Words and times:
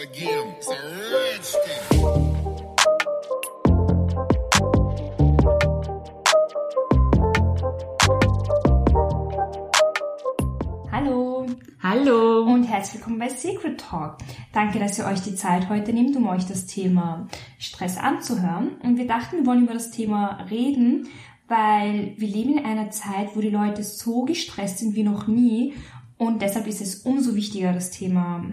again. 0.00 0.54
It's 0.56 0.68
a 0.68 0.76
redskin. 1.12 2.00
Hallo 10.90 11.46
Hallo. 11.82 12.42
und 12.44 12.64
herzlich 12.64 12.94
willkommen 12.94 13.18
bei 13.18 13.28
Secret 13.28 13.80
Talk. 13.80 14.16
Danke, 14.52 14.78
dass 14.78 14.98
ihr 14.98 15.04
euch 15.04 15.20
die 15.20 15.34
Zeit 15.34 15.68
heute 15.68 15.92
nehmt, 15.92 16.16
um 16.16 16.28
euch 16.28 16.46
das 16.46 16.66
Thema 16.66 17.28
Stress 17.58 17.98
anzuhören. 17.98 18.76
Und 18.82 18.96
wir 18.96 19.06
dachten, 19.06 19.38
wir 19.38 19.46
wollen 19.46 19.64
über 19.64 19.74
das 19.74 19.90
Thema 19.90 20.46
reden, 20.50 21.08
weil 21.46 22.14
wir 22.16 22.28
leben 22.28 22.56
in 22.56 22.64
einer 22.64 22.90
Zeit, 22.90 23.36
wo 23.36 23.40
die 23.40 23.50
Leute 23.50 23.82
so 23.82 24.24
gestresst 24.24 24.78
sind 24.78 24.94
wie 24.94 25.02
noch 25.02 25.26
nie. 25.26 25.74
Und 26.16 26.40
deshalb 26.40 26.66
ist 26.66 26.80
es 26.80 26.96
umso 27.00 27.34
wichtiger, 27.34 27.72
das 27.72 27.90
Thema 27.90 28.44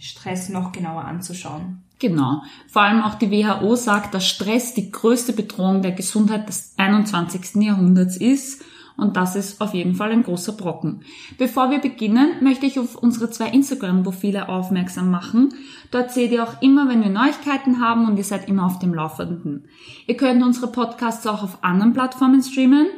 Stress 0.00 0.48
noch 0.48 0.72
genauer 0.72 1.04
anzuschauen. 1.04 1.82
Genau. 1.98 2.42
Vor 2.66 2.82
allem 2.82 3.02
auch 3.02 3.14
die 3.14 3.30
WHO 3.30 3.76
sagt, 3.76 4.14
dass 4.14 4.26
Stress 4.26 4.74
die 4.74 4.90
größte 4.90 5.34
Bedrohung 5.34 5.82
der 5.82 5.92
Gesundheit 5.92 6.48
des 6.48 6.72
21. 6.78 7.62
Jahrhunderts 7.62 8.16
ist. 8.16 8.64
Und 8.96 9.16
das 9.16 9.36
ist 9.36 9.60
auf 9.60 9.72
jeden 9.72 9.94
Fall 9.94 10.10
ein 10.12 10.22
großer 10.22 10.52
Brocken. 10.52 11.02
Bevor 11.38 11.70
wir 11.70 11.78
beginnen, 11.78 12.32
möchte 12.42 12.66
ich 12.66 12.78
auf 12.78 12.96
unsere 12.96 13.30
zwei 13.30 13.48
Instagram-Profile 13.48 14.48
aufmerksam 14.48 15.10
machen. 15.10 15.54
Dort 15.90 16.12
seht 16.12 16.32
ihr 16.32 16.42
auch 16.42 16.60
immer, 16.60 16.88
wenn 16.88 17.02
wir 17.02 17.08
Neuigkeiten 17.08 17.80
haben 17.80 18.06
und 18.06 18.16
ihr 18.18 18.24
seid 18.24 18.48
immer 18.48 18.66
auf 18.66 18.78
dem 18.78 18.92
Laufenden. 18.92 19.64
Ihr 20.06 20.16
könnt 20.16 20.42
unsere 20.42 20.66
Podcasts 20.68 21.26
auch 21.26 21.42
auf 21.42 21.64
anderen 21.64 21.92
Plattformen 21.92 22.42
streamen. 22.42 22.88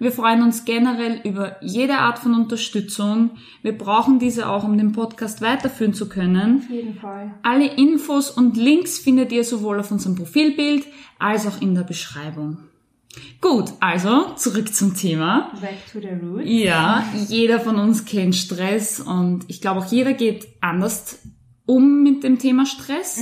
Wir 0.00 0.12
freuen 0.12 0.42
uns 0.42 0.64
generell 0.64 1.20
über 1.24 1.56
jede 1.60 1.98
Art 1.98 2.18
von 2.18 2.34
Unterstützung. 2.34 3.32
Wir 3.60 3.76
brauchen 3.76 4.18
diese 4.18 4.48
auch, 4.48 4.64
um 4.64 4.78
den 4.78 4.92
Podcast 4.92 5.42
weiterführen 5.42 5.92
zu 5.92 6.08
können. 6.08 6.62
Auf 6.64 6.70
jeden 6.70 6.94
Fall. 6.94 7.34
Alle 7.42 7.66
Infos 7.74 8.30
und 8.30 8.56
Links 8.56 8.98
findet 8.98 9.30
ihr 9.30 9.44
sowohl 9.44 9.78
auf 9.78 9.90
unserem 9.90 10.16
Profilbild 10.16 10.86
als 11.18 11.46
auch 11.46 11.60
in 11.60 11.74
der 11.74 11.82
Beschreibung. 11.82 12.56
Gut, 13.42 13.74
also 13.80 14.32
zurück 14.36 14.74
zum 14.74 14.96
Thema. 14.96 15.52
Back 15.60 15.92
to 15.92 16.00
the 16.00 16.14
roots. 16.24 16.44
Ja, 16.46 17.04
jeder 17.28 17.60
von 17.60 17.76
uns 17.76 18.06
kennt 18.06 18.34
Stress 18.34 19.00
und 19.00 19.44
ich 19.48 19.60
glaube 19.60 19.80
auch 19.80 19.92
jeder 19.92 20.14
geht 20.14 20.48
anders 20.62 21.20
um 21.66 22.02
mit 22.02 22.24
dem 22.24 22.38
Thema 22.38 22.64
Stress. 22.64 23.20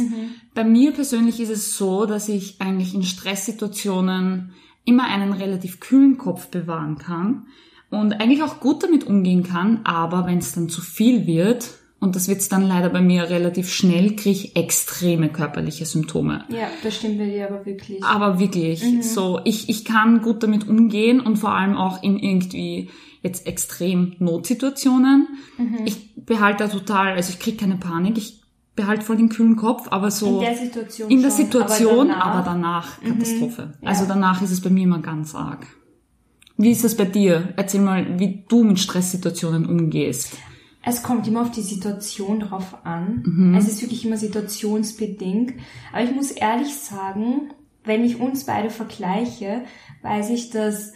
Bei 0.55 0.63
mir 0.63 0.93
persönlich 0.93 1.41
ist 1.41 1.51
es 1.51 1.77
so, 1.77 2.07
dass 2.07 2.29
ich 2.29 2.61
eigentlich 2.61 2.95
in 2.95 3.03
Stresssituationen 3.03 4.53
immer 4.89 5.05
einen 5.05 5.33
relativ 5.33 5.81
kühlen 5.81 6.19
Kopf 6.19 6.49
bewahren 6.49 6.99
kann 6.99 7.47
und 7.91 8.15
eigentlich 8.15 8.43
auch 8.43 8.61
gut 8.61 8.83
damit 8.83 9.07
umgehen 9.07 9.43
kann, 9.43 9.81
aber 9.85 10.27
wenn 10.27 10.39
es 10.39 10.53
dann 10.53 10.69
zu 10.69 10.81
viel 10.81 11.27
wird, 11.27 11.71
und 12.01 12.15
das 12.15 12.29
wird's 12.29 12.49
dann 12.49 12.63
leider 12.63 12.91
bei 12.91 13.01
mir 13.01 13.29
relativ 13.29 13.73
schnell, 13.73 14.15
kriege 14.15 14.31
ich 14.31 14.57
extreme 14.57 15.31
körperliche 15.31 15.85
Symptome. 15.85 16.45
Ja, 16.49 16.69
das 16.83 16.97
stimmt 16.97 17.19
bei 17.19 17.27
dir 17.27 17.49
aber 17.49 17.67
wirklich. 17.67 18.03
Aber 18.05 18.39
wirklich, 18.39 18.85
so, 19.03 19.41
ich, 19.45 19.69
ich 19.69 19.85
kann 19.85 20.23
gut 20.23 20.45
damit 20.45 20.69
umgehen 20.69 21.21
und 21.21 21.39
vor 21.39 21.51
allem 21.51 21.77
auch 21.77 22.03
in 22.03 22.19
irgendwie 22.19 22.89
jetzt 23.23 23.49
extrem 23.49 24.15
Notsituationen. 24.21 25.27
Ich 25.87 26.15
behalte 26.15 26.65
da 26.65 26.71
total, 26.71 27.15
also 27.15 27.31
ich 27.31 27.41
kriege 27.41 27.57
keine 27.57 27.77
Panik, 27.77 28.17
ich 28.17 28.38
behalte 28.79 29.05
voll 29.05 29.17
den 29.19 29.29
kühlen 29.29 29.57
Kopf, 29.57 29.89
aber 29.91 30.11
so 30.11 30.39
in 30.39 30.45
der 30.47 30.57
Situation 30.57 31.11
in 31.11 31.21
der 31.21 31.31
Situation, 31.31 32.11
aber 32.11 32.25
aber 32.33 32.43
danach- 32.45 32.99
danach, 33.03 33.13
Katastrophe. 33.19 33.75
Ja. 33.83 33.89
Also 33.91 34.07
danach 34.07 34.41
ist 34.43 34.51
es 34.53 34.61
bei 34.63 34.71
mir 34.71 34.85
immer 34.85 35.01
ganz 35.01 35.35
arg. 35.35 35.67
Wie 36.57 36.71
ist 36.71 36.83
das 36.85 36.97
bei 36.97 37.05
dir? 37.05 37.53
Erzähl 37.57 37.81
mal, 37.81 38.19
wie 38.19 38.45
du 38.49 38.65
mit 38.65 38.79
Stresssituationen 38.81 39.67
umgehst. 39.67 40.37
Es 40.83 41.03
kommt 41.03 41.29
immer 41.29 41.43
auf 41.43 41.51
die 41.51 41.61
Situation 41.63 42.41
drauf 42.41 42.79
an. 42.85 43.23
Mhm. 43.27 43.55
Es 43.55 43.69
ist 43.69 43.83
wirklich 43.83 44.05
immer 44.07 44.17
situationsbedingt. 44.17 45.55
Aber 45.93 46.03
ich 46.03 46.15
muss 46.15 46.31
ehrlich 46.31 46.75
sagen, 46.75 47.51
wenn 47.85 48.05
ich 48.05 48.19
uns 48.21 48.45
beide 48.45 48.71
vergleiche, 48.71 49.63
weiß 50.03 50.31
ich, 50.31 50.51
dass 50.51 50.93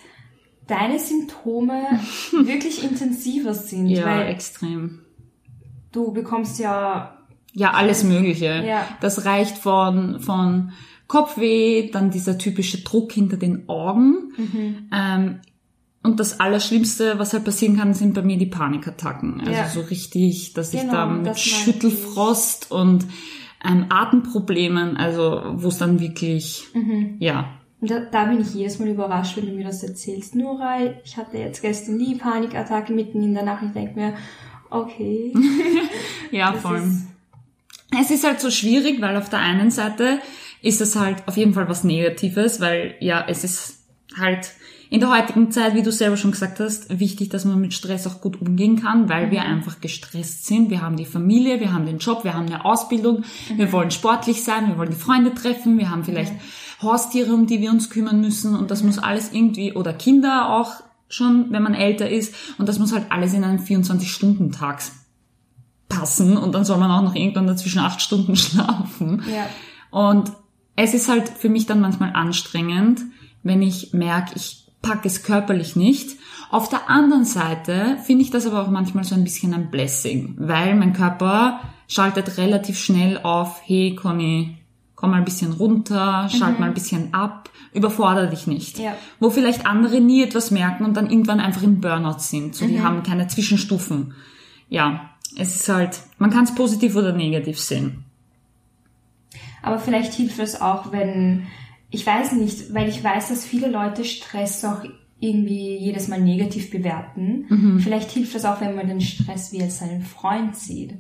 deine 0.67 0.99
Symptome 0.99 1.83
wirklich 2.33 2.83
intensiver 2.85 3.55
sind, 3.55 3.87
Ja, 3.89 4.23
extrem. 4.23 5.01
du 5.93 6.13
bekommst 6.13 6.59
ja 6.59 7.19
Ja, 7.53 7.73
alles 7.73 8.03
Mögliche. 8.05 8.65
Ja. 8.67 8.87
Das 9.01 9.25
reicht 9.27 9.59
von, 9.59 10.21
von 10.21 10.73
Kopfweh, 11.07 11.91
dann 11.91 12.11
dieser 12.11 12.39
typische 12.39 12.83
Druck 12.83 13.13
hinter 13.13 13.37
den 13.37 13.69
Augen. 13.69 14.33
Mhm. 14.37 14.89
Ähm, 14.93 15.41
und 16.03 16.19
das 16.19 16.41
Allerschlimmste, 16.41 17.19
was 17.19 17.33
halt 17.33 17.45
passieren 17.45 17.77
kann, 17.77 17.95
sind 17.95 18.15
bei 18.15 18.23
mir 18.23 18.39
die 18.39 18.47
Panikattacken. 18.47 19.41
Also 19.41 19.53
Ja. 19.53 19.69
so 19.69 19.81
richtig, 19.83 20.53
dass 20.55 20.73
ich 20.75 20.81
Genau, 20.81 20.93
da 20.93 21.07
mit 21.07 21.39
Schüttelfrost 21.39 22.71
und 22.73 23.07
ähm, 23.65 23.87
Atemproblemen, 23.91 24.97
also 24.97 25.43
wo 25.55 25.69
es 25.69 25.79
dann 25.79 26.01
wirklich, 26.01 26.65
Mhm. 26.75 27.17
ja, 27.21 27.51
Und 27.81 27.91
Da, 27.91 27.99
da 28.11 28.25
bin 28.27 28.41
ich 28.41 28.55
jedes 28.55 28.79
Mal 28.79 28.89
überrascht, 28.89 29.37
wenn 29.37 29.47
du 29.47 29.53
mir 29.53 29.65
das 29.65 29.83
erzählst. 29.83 30.35
Nora, 30.37 30.77
ich 31.05 31.17
hatte 31.17 31.37
jetzt 31.39 31.63
gestern 31.63 31.99
die 31.99 32.15
Panikattacke 32.15 32.93
mitten 32.93 33.23
in 33.23 33.35
der 33.35 33.45
Nacht. 33.45 33.63
Ich 33.67 33.73
denke 33.73 33.99
mir, 33.99 34.15
okay. 34.71 35.33
ja, 36.31 36.53
das 36.53 36.63
voll. 36.63 36.79
ist- 36.79 37.07
Es 37.99 38.11
ist 38.11 38.25
halt 38.25 38.41
so 38.41 38.51
schwierig, 38.51 39.01
weil 39.01 39.17
auf 39.17 39.29
der 39.29 39.41
einen 39.41 39.71
Seite 39.71 40.21
ist 40.63 40.81
es 40.81 40.97
halt 40.97 41.27
auf 41.27 41.37
jeden 41.37 41.55
Fall 41.55 41.69
was 41.69 41.85
Negatives, 41.85 42.61
weil 42.61 42.95
ja, 43.01 43.25
es 43.29 43.45
ist 43.45 43.85
halt 44.19 44.53
in 44.89 45.01
der 45.01 45.11
heutigen 45.11 45.51
Zeit, 45.51 45.75
wie 45.75 45.83
du 45.83 45.91
selber 45.91 46.17
schon 46.17 46.33
gesagt 46.33 46.61
hast, 46.61 46.99
wichtig, 47.01 47.31
dass 47.31 47.45
man 47.45 47.61
mit 47.61 47.73
Stress 47.73 48.07
auch 48.07 48.21
gut 48.21 48.41
umgehen 48.41 48.81
kann, 48.81 49.09
weil 49.09 49.31
wir 49.31 49.43
einfach 49.43 49.81
gestresst 49.81 50.47
sind. 50.47 50.69
Wir 50.69 50.83
haben 50.83 50.97
die 50.97 51.07
Familie, 51.07 51.61
wir 51.61 51.73
haben 51.73 51.87
den 51.87 51.99
Job, 51.99 52.25
wir 52.25 52.35
haben 52.35 52.47
eine 52.47 52.65
Ausbildung, 52.65 53.25
wir 53.57 53.73
wollen 53.73 53.91
sportlich 53.91 54.43
sein, 54.43 54.69
wir 54.69 54.79
wollen 54.79 54.91
die 54.91 54.97
Freunde 54.97 55.35
treffen, 55.35 55.79
wir 55.79 55.91
haben 55.91 56.05
vielleicht 56.05 56.35
Haustiere, 56.83 57.33
um 57.33 57.47
die 57.47 57.61
wir 57.61 57.71
uns 57.71 57.89
kümmern 57.89 58.21
müssen 58.21 58.55
und 58.55 58.71
das 58.71 58.83
muss 58.83 58.99
alles 58.99 59.33
irgendwie, 59.33 59.73
oder 59.73 59.95
Kinder 59.95 60.51
auch 60.51 60.83
schon, 61.09 61.47
wenn 61.51 61.63
man 61.63 61.75
älter 61.75 62.11
ist, 62.11 62.35
und 62.59 62.69
das 62.69 62.79
muss 62.79 62.93
halt 62.93 63.07
alles 63.11 63.33
in 63.33 63.45
einen 63.45 63.61
24-Stunden-Tag 63.61 64.83
passen 65.93 66.37
und 66.37 66.55
dann 66.55 66.65
soll 66.65 66.79
man 66.79 66.91
auch 66.91 67.03
noch 67.03 67.15
irgendwann 67.15 67.47
dazwischen 67.47 67.81
acht 67.81 68.01
Stunden 68.01 68.37
schlafen. 68.37 69.23
Ja. 69.33 69.47
Und 69.91 70.33
es 70.77 70.95
ist 70.95 71.09
halt 71.09 71.29
für 71.29 71.49
mich 71.49 71.67
dann 71.67 71.81
manchmal 71.81 72.13
anstrengend, 72.15 73.03
wenn 73.43 73.63
ich 73.63 73.93
merke, 73.93 74.33
ich 74.37 74.67
packe 74.81 75.07
es 75.07 75.23
körperlich 75.23 75.77
nicht. 75.77 76.19
Auf 76.51 76.69
der 76.69 76.91
anderen 76.91 77.25
Seite 77.25 77.99
finde 78.05 78.23
ich 78.23 78.31
das 78.31 78.47
aber 78.47 78.63
auch 78.63 78.71
manchmal 78.71 79.05
so 79.05 79.15
ein 79.15 79.25
bisschen 79.25 79.55
ein 79.55 79.71
Blessing, 79.71 80.35
weil 80.39 80.75
mein 80.75 80.93
Körper 80.93 81.61
schaltet 81.89 82.39
relativ 82.39 82.79
schnell 82.79 83.21
auf, 83.23 83.61
hey 83.65 83.95
Conny, 83.95 84.59
komm 84.95 85.11
mal 85.11 85.19
ein 85.19 85.25
bisschen 85.25 85.53
runter, 85.53 86.29
schalt 86.29 86.59
mal 86.59 86.67
ein 86.67 86.75
bisschen 86.75 87.13
ab, 87.13 87.51
überfordere 87.73 88.29
dich 88.29 88.47
nicht. 88.47 88.79
Ja. 88.79 88.95
Wo 89.19 89.31
vielleicht 89.31 89.67
andere 89.67 90.01
nie 90.01 90.23
etwas 90.23 90.51
merken 90.51 90.85
und 90.85 90.97
dann 90.97 91.11
irgendwann 91.11 91.41
einfach 91.41 91.63
im 91.63 91.81
Burnout 91.81 92.19
sind. 92.19 92.55
So, 92.55 92.67
die 92.67 92.83
haben 92.83 93.03
keine 93.03 93.29
Zwischenstufen. 93.29 94.15
Ja, 94.69 95.12
es 95.39 95.57
ist 95.57 95.69
halt, 95.69 96.01
man 96.19 96.31
kann 96.31 96.45
es 96.45 96.55
positiv 96.55 96.97
oder 96.97 97.13
negativ 97.13 97.59
sehen. 97.59 98.05
Aber 99.63 99.79
vielleicht 99.79 100.13
hilft 100.15 100.39
es 100.41 100.61
auch, 100.61 100.93
wenn, 100.93 101.47
ich 101.91 102.05
weiß 102.07 102.33
nicht, 102.33 102.75
weil 102.75 102.89
ich 102.89 103.03
weiß, 103.03 103.29
dass 103.29 103.45
viele 103.45 103.69
Leute 103.71 104.05
Stress 104.05 104.65
auch 104.65 104.83
irgendwie 105.21 105.77
jedes 105.77 106.09
Mal 106.09 106.21
negativ 106.21 106.71
bewerten. 106.71 107.47
Mhm. 107.49 107.81
Vielleicht 107.81 108.11
hilft 108.11 108.35
es 108.35 108.45
auch, 108.45 108.61
wenn 108.61 108.75
man 108.75 108.89
den 108.89 109.01
Stress 109.01 109.53
wie 109.53 109.63
als 109.63 109.79
seinen 109.79 110.03
Freund 110.03 110.57
sieht. 110.57 110.95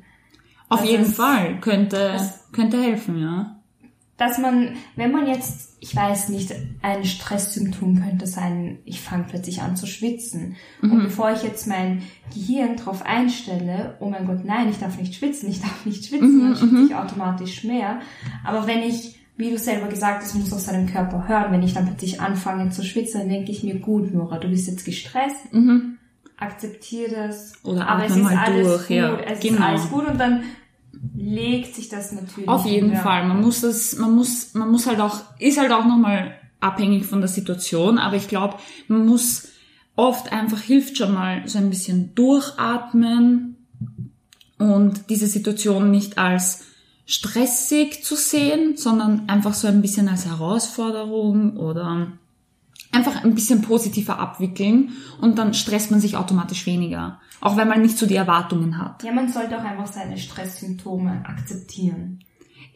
Auf 0.68 0.80
Also 0.80 0.92
jeden 0.92 1.04
es- 1.04 1.14
Fall 1.16 1.58
könnte, 1.60 2.16
könnte 2.52 2.80
helfen, 2.80 3.18
ja. 3.20 3.56
Dass 4.18 4.38
man, 4.38 4.74
wenn 4.94 5.10
man 5.10 5.26
jetzt, 5.26 5.76
ich 5.80 5.96
weiß 5.96 6.28
nicht, 6.28 6.54
ein 6.82 7.04
Stresssymptom 7.04 8.02
könnte 8.02 8.26
sein, 8.26 8.78
ich 8.84 9.00
fange 9.00 9.24
plötzlich 9.28 9.62
an 9.62 9.74
zu 9.74 9.86
schwitzen. 9.86 10.56
Mhm. 10.80 10.92
Und 10.92 11.02
bevor 11.04 11.32
ich 11.32 11.42
jetzt 11.42 11.66
mein 11.66 12.02
Gehirn 12.32 12.76
darauf 12.76 13.04
einstelle, 13.04 13.96
oh 14.00 14.10
mein 14.10 14.26
Gott, 14.26 14.44
nein, 14.44 14.68
ich 14.68 14.78
darf 14.78 14.98
nicht 14.98 15.14
schwitzen, 15.14 15.48
ich 15.48 15.60
darf 15.60 15.84
nicht 15.86 16.06
schwitzen, 16.06 16.38
Mhm, 16.38 16.54
dann 16.54 16.56
schwitze 16.56 16.84
ich 16.86 16.94
automatisch 16.94 17.64
mehr. 17.64 18.00
Aber 18.44 18.66
wenn 18.66 18.82
ich, 18.82 19.18
wie 19.36 19.50
du 19.50 19.58
selber 19.58 19.88
gesagt 19.88 20.22
hast, 20.22 20.34
muss 20.34 20.52
auf 20.52 20.60
seinem 20.60 20.86
Körper 20.86 21.26
hören, 21.26 21.50
wenn 21.50 21.62
ich 21.62 21.74
dann 21.74 21.86
plötzlich 21.86 22.20
anfange 22.20 22.70
zu 22.70 22.84
schwitzen, 22.84 23.22
dann 23.22 23.30
denke 23.30 23.50
ich 23.50 23.64
mir, 23.64 23.80
gut, 23.80 24.12
Nora, 24.14 24.38
du 24.38 24.48
bist 24.48 24.68
jetzt 24.68 24.84
gestresst, 24.84 25.52
akzeptiere 26.36 27.28
das. 27.28 27.52
Oder 27.64 27.88
aber 27.88 28.04
es 28.04 28.16
ist 28.16 28.22
mal 28.22 28.36
alles 28.36 28.66
durch, 28.66 28.88
gut, 28.88 28.96
ja, 28.96 29.18
es 29.20 29.40
genau. 29.40 29.54
ist 29.54 29.62
alles 29.62 29.90
gut 29.90 30.06
und 30.06 30.18
dann 30.18 30.42
legt 31.14 31.74
sich 31.74 31.88
das 31.88 32.12
natürlich. 32.12 32.48
Auf 32.48 32.64
jeden 32.66 32.92
wieder. 32.92 33.00
Fall. 33.00 33.26
Man 33.26 33.40
muss 33.40 33.62
es, 33.62 33.96
man 33.96 34.14
muss, 34.14 34.54
man 34.54 34.70
muss 34.70 34.86
halt 34.86 35.00
auch, 35.00 35.20
ist 35.38 35.58
halt 35.58 35.72
auch 35.72 35.84
nochmal 35.84 36.34
abhängig 36.60 37.06
von 37.06 37.20
der 37.20 37.28
Situation, 37.28 37.98
aber 37.98 38.16
ich 38.16 38.28
glaube, 38.28 38.56
man 38.88 39.06
muss 39.06 39.48
oft 39.96 40.32
einfach 40.32 40.60
hilft 40.60 40.96
schon 40.96 41.12
mal 41.12 41.46
so 41.46 41.58
ein 41.58 41.70
bisschen 41.70 42.14
durchatmen 42.14 43.56
und 44.58 45.10
diese 45.10 45.26
Situation 45.26 45.90
nicht 45.90 46.18
als 46.18 46.64
stressig 47.04 48.04
zu 48.04 48.14
sehen, 48.14 48.76
sondern 48.76 49.28
einfach 49.28 49.54
so 49.54 49.66
ein 49.66 49.82
bisschen 49.82 50.08
als 50.08 50.26
Herausforderung 50.26 51.56
oder 51.56 52.12
einfach 52.92 53.24
ein 53.24 53.34
bisschen 53.34 53.62
positiver 53.62 54.18
abwickeln 54.18 54.90
und 55.20 55.38
dann 55.38 55.54
stresst 55.54 55.90
man 55.90 56.00
sich 56.00 56.16
automatisch 56.16 56.66
weniger. 56.66 57.20
Auch 57.40 57.56
wenn 57.56 57.66
man 57.68 57.82
nicht 57.82 57.98
so 57.98 58.06
die 58.06 58.14
Erwartungen 58.16 58.78
hat. 58.78 59.02
Ja, 59.02 59.12
man 59.12 59.28
sollte 59.28 59.58
auch 59.58 59.64
einfach 59.64 59.86
seine 59.86 60.16
Stresssymptome 60.16 61.24
akzeptieren. 61.26 62.20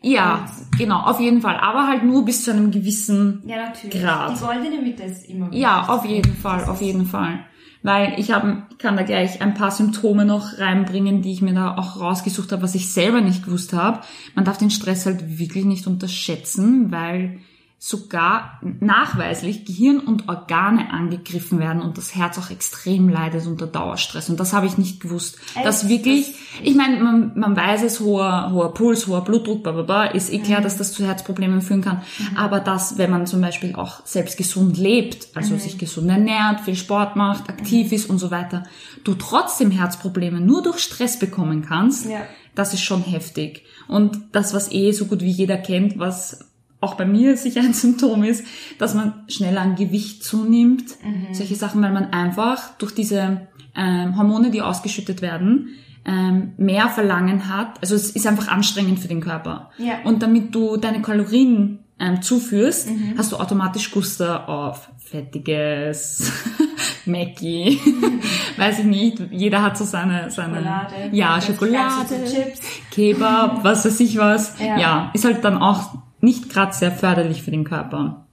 Ja, 0.03 0.47
genau, 0.77 1.01
auf 1.01 1.21
jeden 1.21 1.41
Fall. 1.41 1.57
Aber 1.57 1.87
halt 1.87 2.05
nur 2.05 2.25
bis 2.25 2.45
zu 2.45 2.51
einem 2.53 2.71
gewissen 2.71 3.43
Ja, 3.47 3.57
natürlich. 3.69 4.03
Grad. 4.03 4.37
Die 4.39 4.45
goldene 4.45 4.83
Mitte 4.83 5.03
ist 5.05 5.29
immer 5.29 5.53
Ja, 5.53 5.79
wichtig. 5.79 5.89
auf 5.95 6.05
jeden 6.05 6.35
Fall, 6.37 6.65
auf 6.65 6.81
jeden 6.83 7.07
Fall. 7.07 7.41
Weil 7.83 8.15
ich 8.19 8.33
hab, 8.33 8.79
kann 8.79 8.97
da 8.97 9.03
gleich 9.05 9.41
ein 9.41 9.55
paar 9.55 9.71
Symptome 9.71 10.25
noch 10.25 10.59
reinbringen, 10.59 11.23
die 11.23 11.33
ich 11.33 11.43
mir 11.43 11.55
da 11.55 11.77
auch 11.77 12.01
rausgesucht 12.01 12.51
habe, 12.53 12.63
was 12.63 12.75
ich 12.75 12.93
selber 12.93 13.21
nicht 13.21 13.45
gewusst 13.45 13.73
habe. 13.73 14.01
Man 14.35 14.45
darf 14.45 14.59
den 14.59 14.71
Stress 14.71 15.07
halt 15.07 15.39
wirklich 15.39 15.65
nicht 15.65 15.87
unterschätzen, 15.87 16.91
weil 16.91 17.39
sogar 17.79 18.59
nachweislich 18.81 19.67
Gehirn 19.67 19.99
und 20.01 20.29
Organe 20.29 20.91
angegriffen 20.91 21.59
werden 21.59 21.83
und 21.83 21.99
das 21.99 22.15
Herz 22.15 22.39
auch 22.39 22.51
extrem 22.51 23.09
leidet 23.09 23.47
unter 23.47 23.67
Dauerstress. 23.67 24.31
Und 24.31 24.41
das 24.41 24.55
habe 24.55 24.67
ich 24.67 24.79
nicht 24.79 25.01
gewusst. 25.01 25.39
Echt? 25.55 25.67
Dass 25.67 25.89
wirklich, 25.89 26.35
ich 26.63 26.75
meine, 26.75 26.99
man, 27.03 27.39
man 27.39 27.55
weiß 27.55 27.83
es, 27.83 28.01
hoher, 28.01 28.51
hoher 28.51 28.73
Puls, 28.73 29.07
hoher 29.07 29.23
Blutdruck, 29.23 29.63
bla, 29.63 29.73
bla, 29.73 29.83
bla, 29.83 30.05
ist 30.07 30.33
eh 30.33 30.39
klar, 30.39 30.63
dass 30.63 30.79
das 30.79 30.93
zu 30.95 31.05
Herzproblemen 31.07 31.61
führen 31.61 31.83
kann. 31.83 32.01
Aber 32.35 32.61
dass, 32.61 32.97
wenn 32.97 33.11
man 33.11 33.27
zum 33.27 33.43
Beispiel 33.43 33.75
auch 33.77 34.05
selbst 34.07 34.39
gesund 34.39 34.79
lebt, 34.79 35.29
also 35.37 35.57
sich 35.59 35.77
gesund 35.77 36.09
ernährt, 36.09 36.61
viel 36.63 36.77
Sport 36.77 37.15
macht, 37.15 37.49
aktiv 37.51 37.93
ist 37.93 38.09
und 38.09 38.19
so 38.19 38.31
weiter, 38.31 38.65
du 39.05 39.15
trotzdem 39.15 39.71
Herzprobleme 39.71 40.41
nur 40.41 40.63
durch 40.63 40.79
Stress 40.79 41.19
bekommen 41.19 41.63
kannst, 41.63 42.07
Ja. 42.07 42.21
das 42.55 42.73
ist 42.73 42.81
schon 42.83 43.03
heftig. 43.03 43.65
Und 43.87 44.19
das, 44.33 44.55
was 44.55 44.73
eh 44.73 44.93
so 44.93 45.05
gut 45.05 45.21
wie 45.21 45.31
jeder 45.31 45.59
kennt, 45.59 45.99
was 45.99 46.41
auch 46.87 46.95
bei 46.95 47.05
mir 47.05 47.37
sicher 47.37 47.61
ein 47.61 47.75
Symptom 47.75 48.23
ist, 48.23 48.45
dass 48.79 48.95
man 48.95 49.25
schneller 49.29 49.61
an 49.61 49.75
Gewicht 49.75 50.25
zunimmt. 50.25 50.85
Solche 51.33 51.57
Sachen, 51.57 51.83
weil 51.83 51.93
man 51.93 52.13
einfach 52.13 52.77
durch 52.79 52.95
diese 52.95 53.49
ähm, 53.77 54.17
Hormone, 54.17 54.51
die 54.51 54.63
ausgeschüttet 54.63 55.21
werden, 55.23 55.71
ähm, 56.07 56.53
mehr 56.57 56.89
Verlangen 56.89 57.49
hat. 57.55 57.81
Also 57.83 57.95
es 57.95 58.11
ist 58.11 58.27
einfach 58.27 58.49
anstrengend 58.49 59.01
für 59.01 59.09
den 59.09 59.21
Körper. 59.21 59.71
Ja. 59.79 59.95
Und 60.05 60.23
damit 60.23 60.55
du 60.55 60.77
deine 60.77 61.03
Kalorien 61.03 61.81
ähm, 61.99 62.23
zuführst, 62.23 62.89
hast 63.17 63.33
du 63.33 63.37
automatisch 63.37 63.91
Guster 63.91 64.49
auf 64.49 64.89
fettiges 64.99 66.33
Mackie. 67.07 67.81
Weiß 68.57 68.81
ich 68.81 68.85
nicht. 68.85 69.21
Jeder 69.31 69.63
hat 69.63 69.77
so 69.77 69.85
seine, 69.85 70.31
seine 70.31 70.57
Schokolade. 70.57 70.95
ja, 71.13 71.41
Schokolade, 71.41 72.25
Chips. 72.25 72.61
Kebab, 72.91 73.63
was 73.65 73.85
weiß 73.85 74.01
ich 74.01 74.17
was. 74.19 74.59
Ja. 74.59 74.79
Ja. 74.79 75.11
ist 75.15 75.25
halt 75.25 75.45
dann 75.45 75.59
auch 75.59 75.91
nicht 76.27 76.51
gerade 76.51 76.75
sehr 76.75 76.91
förderlich 76.91 77.43
für 77.45 77.53
den 77.53 77.63
Körper. 77.63 78.27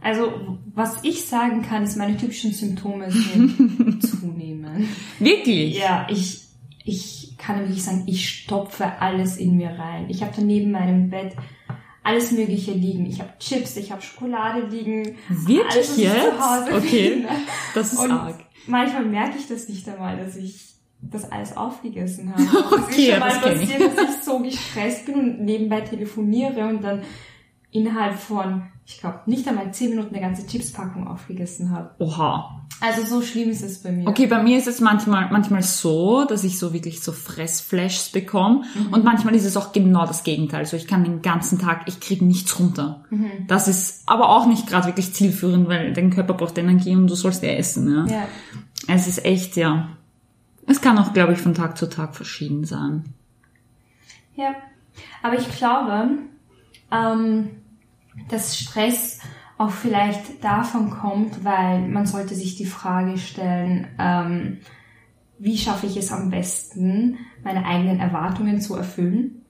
Also, 0.00 0.58
was 0.74 0.98
ich 1.02 1.24
sagen 1.24 1.62
kann, 1.62 1.84
ist, 1.84 1.96
meine 1.96 2.16
typischen 2.16 2.52
Symptome 2.52 3.08
sind 3.10 4.00
zunehmen. 4.02 4.88
Wirklich? 5.20 5.78
Ja, 5.78 6.06
ich, 6.10 6.42
ich 6.84 7.34
kann 7.38 7.60
wirklich 7.60 7.84
sagen, 7.84 8.02
ich 8.06 8.28
stopfe 8.28 9.00
alles 9.00 9.36
in 9.36 9.56
mir 9.56 9.70
rein. 9.70 10.10
Ich 10.10 10.22
habe 10.22 10.32
da 10.36 10.42
neben 10.42 10.72
meinem 10.72 11.08
Bett 11.08 11.36
alles 12.02 12.32
Mögliche 12.32 12.72
liegen. 12.72 13.06
Ich 13.06 13.20
habe 13.20 13.30
Chips, 13.38 13.76
ich 13.76 13.92
habe 13.92 14.02
Schokolade 14.02 14.66
liegen. 14.66 15.16
Wirklich 15.28 15.72
alles, 15.72 15.96
jetzt? 15.96 16.24
Zu 16.24 16.40
Hause 16.40 16.74
Okay. 16.74 17.24
Das 17.74 17.92
ist 17.92 17.98
Und 18.00 18.10
arg. 18.10 18.44
manchmal 18.66 19.04
merke 19.06 19.38
ich 19.38 19.46
das 19.46 19.68
nicht 19.68 19.88
einmal, 19.88 20.16
dass 20.16 20.34
ich 20.36 20.75
das 21.00 21.30
alles 21.30 21.56
aufgegessen 21.56 22.32
habe. 22.34 22.42
Es 22.46 22.72
Okay, 22.72 23.08
ist 23.08 23.10
schon 23.10 23.20
mal 23.20 23.28
ich. 23.28 23.40
passiert, 23.70 23.80
dass 23.98 24.16
ich 24.16 24.22
so 24.24 24.38
gestresst 24.40 25.06
bin 25.06 25.14
und 25.14 25.40
nebenbei 25.44 25.80
telefoniere 25.82 26.66
und 26.68 26.82
dann 26.82 27.02
innerhalb 27.70 28.14
von, 28.14 28.62
ich 28.86 28.98
glaube, 29.00 29.20
nicht 29.26 29.46
einmal 29.46 29.72
zehn 29.72 29.90
Minuten 29.90 30.14
eine 30.14 30.24
ganze 30.24 30.46
Chipspackung 30.46 31.06
aufgegessen 31.06 31.70
habe. 31.70 31.90
Oha. 31.98 32.62
Also 32.80 33.04
so 33.06 33.22
schlimm 33.22 33.50
ist 33.50 33.62
es 33.62 33.82
bei 33.82 33.90
mir. 33.92 34.06
Okay, 34.06 34.26
bei 34.26 34.42
mir 34.42 34.58
ist 34.58 34.66
es 34.68 34.80
manchmal, 34.80 35.30
manchmal 35.30 35.62
so, 35.62 36.24
dass 36.26 36.44
ich 36.44 36.58
so 36.58 36.72
wirklich 36.74 37.00
so 37.02 37.12
Fressflashs 37.12 38.10
bekomme. 38.10 38.62
Und 38.92 39.02
manchmal 39.04 39.34
ist 39.34 39.44
es 39.46 39.56
auch 39.56 39.72
genau 39.72 40.06
das 40.06 40.24
Gegenteil. 40.24 40.66
So, 40.66 40.76
ich 40.76 40.86
kann 40.86 41.02
den 41.04 41.22
ganzen 41.22 41.58
Tag, 41.58 41.82
ich 41.86 42.00
kriege 42.00 42.24
nichts 42.24 42.58
runter. 42.58 43.04
Das 43.48 43.66
ist 43.68 44.02
aber 44.06 44.28
auch 44.30 44.46
nicht 44.46 44.66
gerade 44.66 44.86
wirklich 44.88 45.12
zielführend, 45.14 45.68
weil 45.68 45.92
dein 45.94 46.10
Körper 46.10 46.34
braucht 46.34 46.58
Energie 46.58 46.94
und 46.94 47.06
du 47.08 47.14
sollst 47.14 47.42
ja 47.42 47.50
essen. 47.50 47.90
Ja? 47.90 48.06
Ja. 48.14 48.28
Es 48.88 49.06
ist 49.06 49.24
echt, 49.24 49.56
ja. 49.56 49.88
Es 50.66 50.80
kann 50.80 50.98
auch, 50.98 51.12
glaube 51.12 51.32
ich, 51.32 51.40
von 51.40 51.54
Tag 51.54 51.78
zu 51.78 51.88
Tag 51.88 52.14
verschieden 52.16 52.64
sein. 52.64 53.14
Ja, 54.34 54.54
aber 55.22 55.38
ich 55.38 55.48
glaube, 55.56 56.18
ähm, 56.90 57.50
dass 58.28 58.58
Stress 58.58 59.20
auch 59.58 59.70
vielleicht 59.70 60.44
davon 60.44 60.90
kommt, 60.90 61.44
weil 61.44 61.88
man 61.88 62.06
sollte 62.06 62.34
sich 62.34 62.56
die 62.56 62.66
Frage 62.66 63.16
stellen, 63.16 63.88
ähm, 63.98 64.58
wie 65.38 65.56
schaffe 65.56 65.86
ich 65.86 65.96
es 65.96 66.12
am 66.12 66.30
besten, 66.30 67.18
meine 67.42 67.64
eigenen 67.64 68.00
Erwartungen 68.00 68.60
zu 68.60 68.74
erfüllen? 68.74 69.45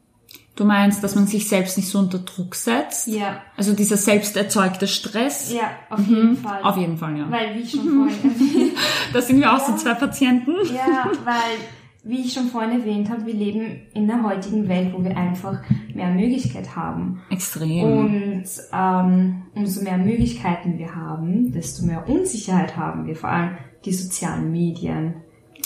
Du 0.57 0.65
meinst, 0.65 1.05
dass 1.05 1.15
man 1.15 1.27
sich 1.27 1.49
selbst 1.49 1.77
nicht 1.77 1.89
so 1.89 1.99
unter 1.99 2.19
Druck 2.19 2.55
setzt? 2.55 3.07
Ja, 3.09 3.43
Also 3.59 3.75
dieser 3.75 3.99
selbst 3.99 4.37
erzeugte 4.37 4.87
Stress? 4.89 5.53
ja, 5.53 5.71
auf 5.91 6.07
jeden 6.07 6.37
Fall. 6.37 6.63
Auf 6.63 6.77
jeden 6.79 6.97
Fall, 6.97 7.17
ja. 7.19 7.31
Weil, 7.31 7.55
wie 7.55 7.61
ich 7.61 7.71
schon 7.71 7.81
vorhin 7.89 8.31
erwähnt 8.31 8.73
Da 9.13 9.21
sind 9.21 9.39
wir 9.41 9.53
auch 9.55 9.61
so 9.61 9.77
zwei 9.77 9.93
Patienten. 9.95 10.53
Ja, 10.75 11.11
weil, 11.25 11.59
wie 12.05 12.23
ich 12.23 12.33
schon 12.33 12.47
vorhin 12.49 12.81
erwähnt 12.81 13.11
habe, 13.11 13.27
wir 13.27 13.35
leben 13.35 13.81
in 13.93 14.07
der 14.07 14.23
heutigen 14.23 14.67
Welt, 14.67 14.95
wo 14.95 15.05
wir 15.05 15.15
einfach 15.17 15.59
mehr 15.95 16.09
Möglichkeit 16.09 16.75
haben. 16.75 17.21
Extrem. 17.31 17.83
Und 17.83 18.45
ähm, 18.73 19.43
umso 19.55 19.83
mehr 19.83 19.99
Möglichkeiten 19.99 20.79
wir 20.79 20.95
haben, 20.95 21.53
desto 21.53 21.85
mehr 21.85 22.09
Unsicherheit 22.09 22.77
haben 22.79 23.07
wir, 23.07 23.15
vor 23.17 23.29
allem 23.29 23.59
die 23.85 23.93
sozialen 23.93 24.51
Medien. 24.53 25.17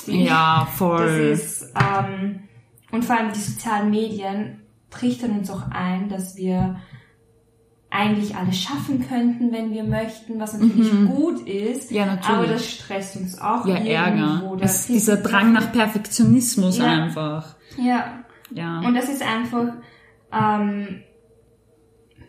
ja, 0.06 0.66
Das 0.68 0.78
voll. 0.78 1.06
ist, 1.32 1.72
ähm, 1.78 2.40
und 2.90 3.04
vor 3.04 3.16
allem 3.16 3.32
die 3.32 3.40
sozialen 3.40 3.90
Medien 3.90 4.56
trichtern 4.90 5.32
uns 5.38 5.50
auch 5.50 5.62
ein, 5.70 6.08
dass 6.08 6.36
wir 6.36 6.80
eigentlich 7.92 8.36
alles 8.36 8.56
schaffen 8.60 9.04
könnten, 9.08 9.50
wenn 9.52 9.72
wir 9.72 9.82
möchten, 9.82 10.38
was 10.38 10.52
natürlich 10.58 10.90
gut 11.08 11.40
ist. 11.48 11.90
Mhm. 11.90 11.96
Ja, 11.96 12.06
natürlich. 12.06 12.28
Aber 12.38 12.46
das 12.46 12.70
stresst 12.70 13.16
uns 13.16 13.40
auch 13.40 13.66
ja, 13.66 13.76
irgendwo. 13.82 13.90
Ärger. 14.50 14.56
Das 14.60 14.80
Es, 14.82 14.86
dieser 14.86 15.16
Drang 15.16 15.52
nach 15.52 15.72
Perfektionismus 15.72 16.78
Ja. 16.78 16.84
einfach. 17.04 17.56
Ja, 17.76 18.24
Ja. 18.52 18.78
und 18.80 18.94
das 18.94 19.08
ist 19.08 19.22
einfach 19.22 19.72
ähm, 20.32 21.00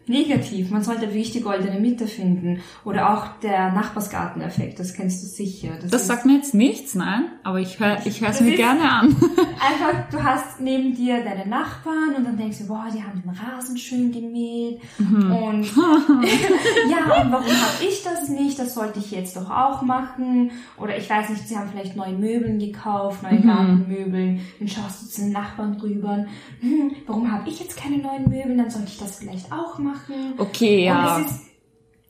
negativ. 0.08 0.72
Man 0.72 0.84
sollte 0.84 1.02
wirklich 1.04 1.32
die 1.32 1.42
goldene 1.42 1.80
Mitte 1.80 2.08
finden. 2.08 2.62
Oder 2.84 3.14
auch 3.14 3.40
der 3.42 3.72
Nachbarsgarteneffekt, 3.72 4.80
das 4.80 4.94
kennst 4.94 5.22
du 5.24 5.28
sicher. 5.28 5.70
das 5.82 6.02
ist 6.02 6.08
sagt 6.08 6.26
mir 6.26 6.36
jetzt 6.38 6.54
nichts, 6.56 6.96
nein, 6.96 7.26
aber 7.44 7.60
ich 7.60 7.80
höre 7.80 8.00
ich 8.06 8.20
Das 8.20 8.42
mir 8.42 8.50
ist- 8.52 8.58
gerne 8.58 8.92
an. 8.92 9.16
einfach, 9.62 10.10
du 10.10 10.24
hast 10.24 10.60
neben 10.60 10.94
dir 10.96 11.24
deine 11.24 11.46
Nachbarn 11.48 12.16
und 12.18 12.26
dann 12.26 12.36
denkst 12.38 12.60
du, 12.60 12.68
boah, 12.68 12.88
die 12.94 13.02
haben 13.04 13.22
den 13.22 13.30
Rasen 13.30 13.78
schön 13.78 14.12
gemäht. 14.12 14.82
Mhm. 14.98 15.32
Und 15.32 15.64
ja, 16.90 17.22
und 17.22 17.32
warum 17.32 17.46
habe 17.46 17.84
ich 17.88 18.04
das 18.04 18.28
nicht? 18.30 18.58
Das 18.60 18.74
sollte 18.74 19.00
ich 19.00 19.12
jetzt 19.12 19.36
doch 19.36 19.50
auch 19.50 19.82
machen. 19.82 20.52
Oder 20.78 20.98
ich 20.98 21.10
weiß 21.10 21.30
nicht, 21.30 21.48
sie 21.48 21.58
haben 21.58 21.70
vielleicht 21.72 21.96
neue 21.96 22.14
Möbeln 22.14 22.60
gekauft, 22.60 23.22
Mhm. 23.24 23.30
neue 23.30 23.42
Gartenmöbel. 23.42 24.40
Dann 24.60 24.68
schaust 24.68 25.04
du 25.04 25.08
zu 25.08 25.22
den 25.22 25.32
Nachbarn 25.32 25.74
rüber. 25.82 26.26
Hm, 26.60 26.92
warum 27.08 27.32
habe 27.32 27.50
ich 27.50 27.60
jetzt 27.60 27.78
keine 27.78 27.98
neuen 27.98 28.24
Möbel? 28.30 28.58
Dann 28.58 28.70
sollte 28.70 28.88
ich 28.90 28.98
das 29.00 29.20
vielleicht 29.20 29.52
auch 29.52 29.78
machen. 29.80 30.34
Okay, 30.38 30.86
ja. 30.86 31.16
Und 31.18 31.24
das 31.26 31.32
ist, 31.32 31.42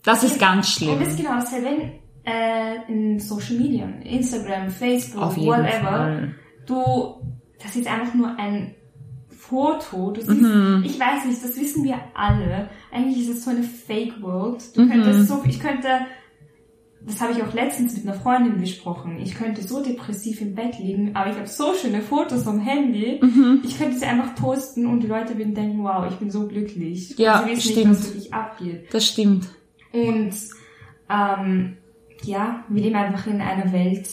Das 0.03 0.23
ist 0.23 0.39
ganz 0.39 0.67
und 0.67 0.71
schlimm. 0.85 0.99
das 0.99 1.09
ist 1.09 1.17
genau 1.17 1.35
dasselbe 1.35 1.91
äh, 2.23 2.75
in 2.87 3.19
Social 3.19 3.55
Media. 3.57 3.87
Instagram, 4.03 4.69
Facebook, 4.69 5.35
whatever 5.37 5.81
Fall. 5.81 6.35
du, 6.67 7.15
das 7.63 7.75
ist 7.75 7.87
einfach 7.87 8.13
nur 8.13 8.37
ein 8.37 8.75
Foto. 9.29 10.11
Du 10.11 10.21
siehst, 10.21 10.41
Mhm. 10.41 10.83
ich 10.85 10.99
weiß 10.99 11.25
nicht, 11.25 11.43
das 11.43 11.59
wissen 11.59 11.83
wir 11.83 11.99
alle. 12.13 12.69
Eigentlich 12.91 13.27
ist 13.27 13.37
es 13.37 13.43
so 13.45 13.51
eine 13.51 13.63
Fake 13.63 14.21
World. 14.21 14.63
Mhm. 14.75 14.81
Du 14.81 14.89
könntest 14.89 15.27
so, 15.27 15.41
ich 15.45 15.59
könnte, 15.59 15.87
das 17.05 17.19
habe 17.19 17.31
ich 17.33 17.41
auch 17.43 17.53
letztens 17.53 17.95
mit 17.97 18.03
einer 18.07 18.13
Freundin 18.19 18.59
besprochen. 18.61 19.19
Ich 19.19 19.35
könnte 19.35 19.61
so 19.63 19.83
depressiv 19.83 20.39
im 20.41 20.53
Bett 20.55 20.77
liegen, 20.79 21.15
aber 21.15 21.31
ich 21.31 21.35
habe 21.37 21.47
so 21.47 21.73
schöne 21.73 22.01
Fotos 22.01 22.45
am 22.47 22.59
Handy. 22.59 23.19
Mhm. 23.21 23.61
Ich 23.65 23.77
könnte 23.77 23.97
sie 23.97 24.05
einfach 24.05 24.35
posten 24.35 24.85
und 24.85 25.01
die 25.01 25.07
Leute 25.07 25.37
würden 25.37 25.55
denken, 25.55 25.83
wow, 25.83 26.05
ich 26.09 26.15
bin 26.17 26.29
so 26.29 26.47
glücklich. 26.47 27.17
Ja, 27.17 27.39
und 27.39 27.45
sie 27.49 27.55
wissen 27.57 27.71
stimmt. 27.71 27.87
nicht, 27.89 27.99
was 27.99 28.07
wirklich 28.13 28.33
abgeht. 28.33 28.87
Das 28.93 29.05
stimmt. 29.07 29.47
Und 29.91 30.31
ähm, 31.09 31.77
ja, 32.23 32.63
wir 32.69 32.83
leben 32.83 32.95
einfach 32.95 33.27
in 33.27 33.41
einer 33.41 33.73
Welt, 33.73 34.07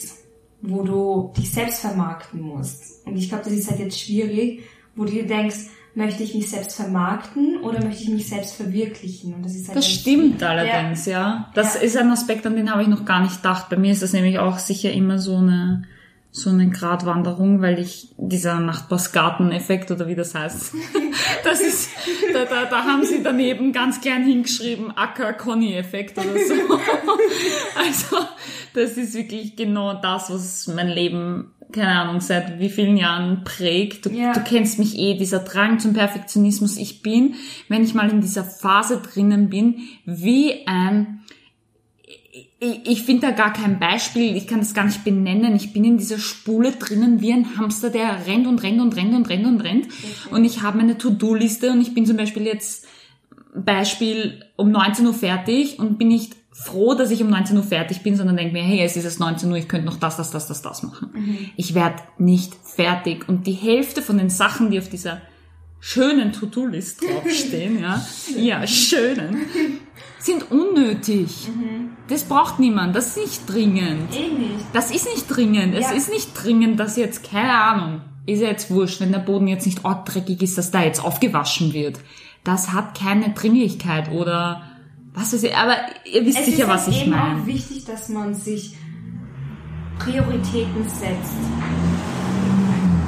wo 0.61 0.83
du 0.83 1.33
dich 1.37 1.51
selbst 1.51 1.79
vermarkten 1.79 2.41
musst. 2.41 3.05
Und 3.05 3.15
ich 3.17 3.29
glaube, 3.29 3.43
das 3.45 3.53
ist 3.53 3.69
halt 3.69 3.79
jetzt 3.79 3.99
schwierig, 3.99 4.63
wo 4.95 5.05
du 5.05 5.11
dir 5.11 5.25
denkst, 5.27 5.57
möchte 5.95 6.23
ich 6.23 6.35
mich 6.35 6.49
selbst 6.49 6.75
vermarkten 6.75 7.61
oder 7.63 7.83
möchte 7.83 8.03
ich 8.03 8.09
mich 8.09 8.27
selbst 8.27 8.55
verwirklichen? 8.55 9.33
Und 9.33 9.43
das 9.43 9.55
ist 9.55 9.67
halt 9.67 9.77
Das 9.77 9.87
stimmt 9.89 10.41
allerdings, 10.43 11.05
ja. 11.05 11.49
Das 11.55 11.75
Ja. 11.75 11.79
ist 11.81 11.97
ein 11.97 12.09
Aspekt, 12.11 12.45
an 12.45 12.55
den 12.55 12.71
habe 12.71 12.81
ich 12.83 12.87
noch 12.87 13.05
gar 13.05 13.21
nicht 13.21 13.37
gedacht. 13.37 13.69
Bei 13.69 13.77
mir 13.77 13.91
ist 13.91 14.01
das 14.03 14.13
nämlich 14.13 14.39
auch 14.39 14.59
sicher 14.59 14.91
immer 14.91 15.17
so 15.19 15.37
eine 15.37 15.83
so 16.31 16.51
eine 16.51 16.69
Gratwanderung, 16.69 17.61
weil 17.61 17.79
ich 17.79 18.09
dieser 18.17 18.59
Nachbarsgarten-Effekt 18.59 19.89
oder 19.91 20.07
wie 20.07 20.15
das 20.15 20.35
heißt, 20.35 20.73
das 21.43 21.59
ist, 21.61 21.89
da, 22.33 22.45
da, 22.45 22.65
da 22.65 22.83
haben 22.83 23.03
sie 23.03 23.23
daneben 23.23 23.73
ganz 23.73 23.99
klein 23.99 24.23
hingeschrieben, 24.23 24.91
Acker-Conny-Effekt 24.95 26.17
oder 26.17 26.33
so. 26.47 26.53
Also, 27.77 28.17
das 28.73 28.97
ist 28.97 29.13
wirklich 29.15 29.55
genau 29.55 29.93
das, 29.95 30.29
was 30.31 30.67
mein 30.67 30.87
Leben, 30.89 31.51
keine 31.71 31.99
Ahnung, 32.01 32.19
seit 32.21 32.59
wie 32.59 32.69
vielen 32.69 32.97
Jahren 32.97 33.43
prägt. 33.43 34.05
Du, 34.05 34.09
Ja. 34.11 34.33
du 34.33 34.41
kennst 34.41 34.79
mich 34.79 34.97
eh, 34.97 35.17
dieser 35.17 35.39
Drang 35.39 35.79
zum 35.79 35.93
Perfektionismus. 35.93 36.77
Ich 36.77 37.01
bin, 37.01 37.35
wenn 37.69 37.83
ich 37.83 37.93
mal 37.93 38.09
in 38.09 38.21
dieser 38.21 38.43
Phase 38.43 39.01
drinnen 39.01 39.49
bin, 39.49 39.79
wie 40.05 40.67
ein 40.67 41.21
ich, 42.59 43.03
finde 43.03 43.27
da 43.27 43.31
gar 43.31 43.53
kein 43.53 43.79
Beispiel, 43.79 44.35
ich 44.35 44.47
kann 44.47 44.59
das 44.59 44.73
gar 44.73 44.85
nicht 44.85 45.03
benennen. 45.03 45.55
Ich 45.55 45.73
bin 45.73 45.83
in 45.83 45.97
dieser 45.97 46.19
Spule 46.19 46.71
drinnen 46.73 47.21
wie 47.21 47.33
ein 47.33 47.57
Hamster, 47.57 47.89
der 47.89 48.27
rennt 48.27 48.45
und 48.45 48.61
rennt 48.61 48.81
und 48.81 48.95
rennt 48.95 49.15
und 49.15 49.29
rennt 49.29 49.45
und 49.45 49.61
rennt. 49.61 49.87
Und 50.29 50.45
ich 50.45 50.61
habe 50.61 50.79
eine 50.79 50.97
To-Do-Liste 50.97 51.71
und 51.71 51.81
ich 51.81 51.93
bin 51.93 52.05
zum 52.05 52.17
Beispiel 52.17 52.43
jetzt 52.43 52.85
Beispiel 53.55 54.43
um 54.57 54.71
19 54.71 55.07
Uhr 55.07 55.13
fertig 55.13 55.79
und 55.79 55.97
bin 55.97 56.09
nicht 56.09 56.35
froh, 56.51 56.93
dass 56.93 57.09
ich 57.09 57.23
um 57.23 57.29
19 57.29 57.57
Uhr 57.57 57.63
fertig 57.63 58.03
bin, 58.03 58.15
sondern 58.15 58.37
denke 58.37 58.53
mir, 58.53 58.63
hey, 58.63 58.81
es 58.81 58.95
ist 58.95 59.05
jetzt 59.05 59.19
19 59.19 59.49
Uhr, 59.49 59.57
ich 59.57 59.67
könnte 59.67 59.85
noch 59.85 59.97
das, 59.97 60.17
das, 60.17 60.29
das, 60.29 60.47
das, 60.47 60.61
das 60.61 60.83
machen. 60.83 61.09
Ich 61.55 61.73
werde 61.73 62.03
nicht 62.17 62.53
fertig. 62.63 63.27
Und 63.27 63.47
die 63.47 63.53
Hälfte 63.53 64.01
von 64.01 64.17
den 64.17 64.29
Sachen, 64.29 64.69
die 64.69 64.77
auf 64.77 64.89
dieser 64.89 65.21
schönen 65.79 66.31
To-Do-List 66.33 67.01
draufstehen, 67.03 67.79
ja, 67.81 68.05
ja, 68.35 68.67
schönen, 68.67 69.37
sind 70.19 70.51
unnötig. 70.51 71.49
Das 72.07 72.23
braucht 72.23 72.59
niemand, 72.59 72.95
das 72.95 73.07
ist 73.15 73.17
nicht 73.17 73.41
dringend. 73.47 74.13
Eh 74.13 74.27
nicht. 74.33 74.65
Das 74.73 74.91
ist 74.91 75.05
nicht 75.13 75.27
dringend. 75.27 75.73
Es 75.75 75.89
Ja. 75.91 75.95
ist 75.95 76.09
nicht 76.11 76.31
dringend, 76.33 76.79
dass 76.79 76.97
jetzt, 76.97 77.23
keine 77.29 77.53
Ahnung, 77.53 78.01
ist 78.25 78.41
ja 78.41 78.47
jetzt 78.49 78.69
wurscht, 78.69 78.99
wenn 78.99 79.11
der 79.11 79.19
Boden 79.19 79.47
jetzt 79.47 79.65
nicht 79.65 79.85
arg 79.85 80.05
dreckig 80.05 80.41
ist, 80.41 80.57
dass 80.57 80.71
da 80.71 80.83
jetzt 80.83 81.03
aufgewaschen 81.03 81.73
wird. 81.73 81.99
Das 82.43 82.73
hat 82.73 82.97
keine 82.99 83.29
Dringlichkeit 83.33 84.11
oder 84.11 84.63
was 85.13 85.33
weiß 85.33 85.43
ich, 85.43 85.55
aber 85.55 85.75
ihr 86.11 86.25
wisst 86.25 86.39
Es 86.39 86.45
sicher, 86.45 86.63
ist 86.63 86.69
was 86.69 86.85
halt 86.85 86.95
ich 86.95 87.01
eben 87.03 87.11
meine. 87.11 87.41
auch 87.41 87.45
wichtig, 87.45 87.85
dass 87.85 88.09
man 88.09 88.33
sich 88.35 88.75
Prioritäten 89.97 90.87
setzt. 90.87 91.39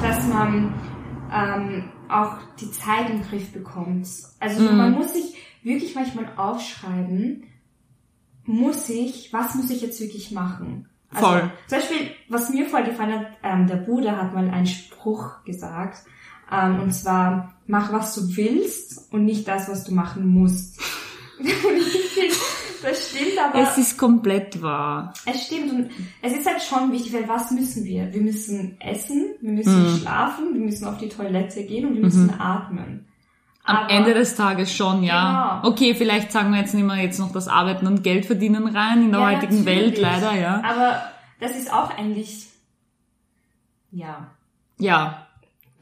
Dass 0.02 0.26
man 0.28 0.74
ähm, 1.32 1.84
auch 2.12 2.38
die 2.60 2.70
Zeit 2.70 3.10
im 3.10 3.22
Griff 3.22 3.52
bekommt. 3.52 4.08
Also 4.40 4.60
Mhm. 4.62 4.76
man 4.76 4.92
muss 4.92 5.12
sich 5.12 5.36
wirklich 5.62 5.94
manchmal 5.94 6.26
aufschreiben, 6.36 7.44
muss 8.44 8.88
ich, 8.88 9.32
was 9.32 9.54
muss 9.54 9.70
ich 9.70 9.82
jetzt 9.82 10.00
wirklich 10.00 10.30
machen? 10.32 10.88
Also, 11.10 11.26
Voll. 11.26 11.50
Zum 11.68 11.78
Beispiel, 11.78 12.10
was 12.28 12.50
mir 12.50 12.66
voll 12.66 12.84
gefallen 12.84 13.20
hat, 13.20 13.26
ähm, 13.42 13.66
der 13.66 13.76
Bruder 13.76 14.16
hat 14.16 14.34
mal 14.34 14.48
einen 14.48 14.66
Spruch 14.66 15.44
gesagt, 15.44 15.98
ähm, 16.50 16.80
und 16.80 16.92
zwar, 16.92 17.54
mach 17.66 17.92
was 17.92 18.14
du 18.14 18.36
willst 18.36 19.12
und 19.12 19.24
nicht 19.24 19.46
das, 19.46 19.68
was 19.68 19.84
du 19.84 19.92
machen 19.94 20.26
musst. 20.28 20.80
das 22.82 23.10
stimmt, 23.10 23.38
aber 23.42 23.58
Es 23.60 23.78
ist 23.78 23.96
komplett 23.98 24.60
wahr. 24.62 25.12
es 25.26 25.46
stimmt 25.46 25.70
und 25.72 25.90
es 26.20 26.32
ist 26.32 26.46
halt 26.46 26.60
schon 26.62 26.92
wichtig, 26.92 27.12
weil 27.12 27.28
was 27.28 27.50
müssen 27.50 27.84
wir? 27.84 28.12
Wir 28.12 28.20
müssen 28.22 28.76
essen, 28.80 29.34
wir 29.40 29.52
müssen 29.52 29.82
Mhm. 29.94 29.98
schlafen, 29.98 30.54
wir 30.54 30.60
müssen 30.60 30.86
auf 30.86 30.98
die 30.98 31.08
Toilette 31.08 31.64
gehen 31.64 31.86
und 31.86 31.94
wir 31.94 32.02
müssen 32.02 32.38
atmen. 32.38 33.06
Am 33.64 33.76
Aber- 33.76 33.90
Ende 33.90 34.12
des 34.14 34.34
Tages 34.34 34.72
schon, 34.74 35.04
ja. 35.04 35.60
Genau. 35.62 35.72
Okay, 35.72 35.94
vielleicht 35.94 36.32
sagen 36.32 36.50
wir 36.52 36.58
jetzt 36.60 36.74
nehmen 36.74 36.88
wir 36.88 37.00
jetzt 37.00 37.20
noch 37.20 37.32
das 37.32 37.46
Arbeiten 37.46 37.86
und 37.86 38.02
Geld 38.02 38.26
verdienen 38.26 38.66
rein 38.66 39.02
in 39.04 39.12
der 39.12 39.20
Ja, 39.20 39.26
heutigen 39.30 39.64
Welt, 39.64 39.98
leider, 39.98 40.34
ja. 40.34 40.60
Aber 40.64 41.00
das 41.38 41.56
ist 41.56 41.72
auch 41.72 41.96
eigentlich, 41.96 42.48
ja, 43.90 44.26
Ja. 44.78 45.21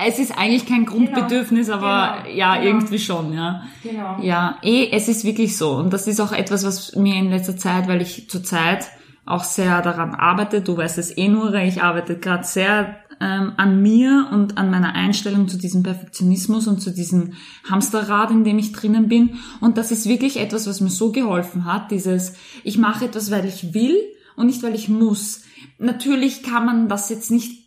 Es 0.06 0.18
ist 0.18 0.36
eigentlich 0.36 0.66
kein 0.66 0.86
Grundbedürfnis, 0.86 1.68
aber 1.70 2.18
Genau. 2.24 2.36
ja, 2.36 2.54
Genau. 2.56 2.66
irgendwie 2.66 2.98
schon, 2.98 3.32
ja. 3.32 3.62
genau. 3.82 4.18
Ja, 4.22 4.58
eh, 4.62 4.88
es 4.92 5.08
ist 5.08 5.24
wirklich 5.24 5.56
so. 5.56 5.72
Und 5.72 5.92
das 5.92 6.06
ist 6.06 6.20
auch 6.20 6.32
etwas, 6.32 6.64
was 6.64 6.96
mir 6.96 7.16
in 7.16 7.30
letzter 7.30 7.56
Zeit, 7.56 7.88
weil 7.88 8.00
ich 8.00 8.28
zurzeit 8.30 8.86
auch 9.26 9.44
sehr 9.44 9.82
daran 9.82 10.14
arbeite, 10.14 10.60
du 10.62 10.76
weißt 10.76 10.98
es 10.98 11.16
eh 11.16 11.28
nur, 11.28 11.54
ich 11.54 11.82
arbeite 11.82 12.18
gerade 12.18 12.44
sehr 12.44 12.96
ähm, 13.20 13.52
an 13.58 13.82
mir 13.82 14.28
und 14.32 14.56
an 14.56 14.70
meiner 14.70 14.94
Einstellung 14.94 15.46
zu 15.46 15.58
diesem 15.58 15.82
Perfektionismus 15.82 16.66
und 16.66 16.80
zu 16.80 16.90
diesem 16.90 17.34
Hamsterrad, 17.70 18.30
in 18.30 18.44
dem 18.44 18.58
ich 18.58 18.72
drinnen 18.72 19.08
bin. 19.08 19.38
Und 19.60 19.76
das 19.76 19.90
ist 19.92 20.08
wirklich 20.08 20.38
etwas, 20.40 20.66
was 20.66 20.80
mir 20.80 20.88
so 20.88 21.12
geholfen 21.12 21.66
hat, 21.66 21.90
dieses, 21.90 22.32
ich 22.64 22.78
mache 22.78 23.04
etwas, 23.04 23.30
weil 23.30 23.44
ich 23.44 23.74
will 23.74 23.96
und 24.36 24.46
nicht, 24.46 24.62
weil 24.62 24.74
ich 24.74 24.88
muss. 24.88 25.42
Natürlich 25.78 26.42
kann 26.42 26.64
man 26.64 26.88
das 26.88 27.10
jetzt 27.10 27.30
nicht 27.30 27.59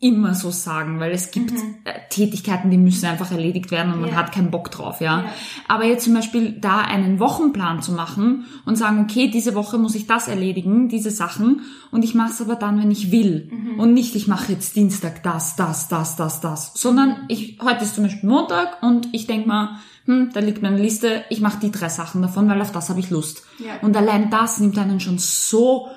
immer 0.00 0.34
so 0.34 0.50
sagen, 0.50 1.00
weil 1.00 1.12
es 1.12 1.30
gibt 1.30 1.52
äh, 1.52 1.92
Tätigkeiten, 2.10 2.70
die 2.70 2.76
müssen 2.76 3.06
einfach 3.06 3.30
erledigt 3.30 3.70
werden 3.70 3.92
und 3.94 4.00
man 4.02 4.10
Ja. 4.10 4.16
hat 4.16 4.32
keinen 4.32 4.50
Bock 4.50 4.70
drauf, 4.70 5.00
ja? 5.00 5.20
Ja. 5.20 5.24
Aber 5.66 5.84
jetzt 5.84 6.04
zum 6.04 6.12
Beispiel 6.12 6.52
da 6.60 6.78
einen 6.80 7.20
Wochenplan 7.20 7.80
zu 7.80 7.92
machen 7.92 8.44
und 8.66 8.76
sagen, 8.76 9.00
okay, 9.08 9.28
diese 9.28 9.54
Woche 9.54 9.78
muss 9.78 9.94
ich 9.94 10.06
das 10.06 10.28
erledigen, 10.28 10.88
diese 10.88 11.10
Sachen, 11.10 11.62
und 11.90 12.04
ich 12.04 12.14
mache 12.14 12.32
es 12.32 12.40
aber 12.42 12.56
dann, 12.56 12.78
wenn 12.80 12.90
ich 12.90 13.12
will. 13.12 13.50
Und 13.78 13.94
nicht, 13.94 14.14
ich 14.14 14.28
mache 14.28 14.52
jetzt 14.52 14.76
Dienstag 14.76 15.22
das, 15.22 15.56
das, 15.56 15.88
das, 15.88 16.16
das, 16.16 16.40
das. 16.40 16.72
Sondern 16.74 17.24
ich, 17.28 17.58
heute 17.62 17.84
ist 17.84 17.94
zum 17.94 18.04
Beispiel 18.04 18.28
Montag 18.28 18.82
und 18.82 19.08
ich 19.12 19.26
denk 19.26 19.46
mal, 19.46 19.78
hm, 20.06 20.30
da 20.34 20.40
liegt 20.40 20.60
meine 20.60 20.76
Liste, 20.82 21.24
ich 21.30 21.40
mache 21.40 21.60
die 21.60 21.70
drei 21.70 21.88
Sachen 21.88 22.20
davon, 22.20 22.46
weil 22.48 22.60
auf 22.60 22.72
das 22.72 22.90
habe 22.90 23.00
ich 23.00 23.08
Lust. 23.10 23.44
Ja. 23.58 23.78
Und 23.80 23.96
allein 23.96 24.28
das 24.28 24.60
nimmt 24.60 24.76
einen 24.76 25.00
schon 25.00 25.18
so 25.18 25.88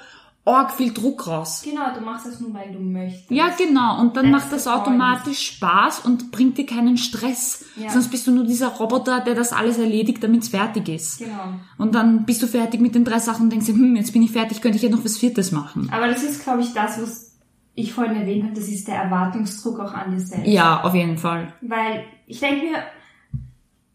arg 0.47 0.71
viel 0.71 0.93
Druck 0.93 1.27
raus. 1.27 1.61
Genau, 1.63 1.93
du 1.93 2.01
machst 2.01 2.25
das 2.25 2.39
nur, 2.39 2.53
weil 2.53 2.71
du 2.71 2.79
möchtest. 2.79 3.29
Ja, 3.31 3.49
genau. 3.57 3.99
Und 3.99 4.15
dann 4.15 4.31
That's 4.31 4.43
macht 4.43 4.53
das 4.53 4.67
automatisch 4.67 5.47
Spaß 5.47 5.99
und 6.05 6.31
bringt 6.31 6.57
dir 6.57 6.65
keinen 6.65 6.97
Stress. 6.97 7.65
Ja. 7.75 7.89
Sonst 7.89 8.09
bist 8.09 8.25
du 8.27 8.31
nur 8.31 8.45
dieser 8.45 8.69
Roboter, 8.69 9.19
der 9.19 9.35
das 9.35 9.51
alles 9.53 9.77
erledigt, 9.77 10.23
damit 10.23 10.43
es 10.43 10.49
fertig 10.49 10.87
ist. 10.89 11.19
Genau. 11.19 11.53
Und 11.77 11.93
dann 11.95 12.25
bist 12.25 12.41
du 12.41 12.47
fertig 12.47 12.79
mit 12.79 12.95
den 12.95 13.03
drei 13.05 13.19
Sachen 13.19 13.43
und 13.43 13.49
denkst 13.51 13.67
dir, 13.67 13.73
hm, 13.73 13.95
jetzt 13.95 14.13
bin 14.13 14.23
ich 14.23 14.31
fertig, 14.31 14.61
könnte 14.61 14.77
ich 14.77 14.83
ja 14.83 14.89
noch 14.89 15.03
was 15.03 15.17
Viertes 15.17 15.51
machen. 15.51 15.89
Aber 15.91 16.07
das 16.07 16.23
ist, 16.23 16.43
glaube 16.43 16.61
ich, 16.61 16.73
das, 16.73 17.01
was 17.01 17.37
ich 17.75 17.93
vorhin 17.93 18.15
erwähnt 18.15 18.43
habe, 18.45 18.53
das 18.55 18.67
ist 18.69 18.87
der 18.87 18.95
Erwartungsdruck 18.95 19.79
auch 19.79 19.93
an 19.93 20.11
dir 20.11 20.19
selbst. 20.19 20.47
Ja, 20.47 20.81
auf 20.83 20.95
jeden 20.95 21.17
Fall. 21.17 21.53
Weil 21.61 22.05
ich 22.25 22.39
denke 22.39 22.65
mir, 22.65 22.83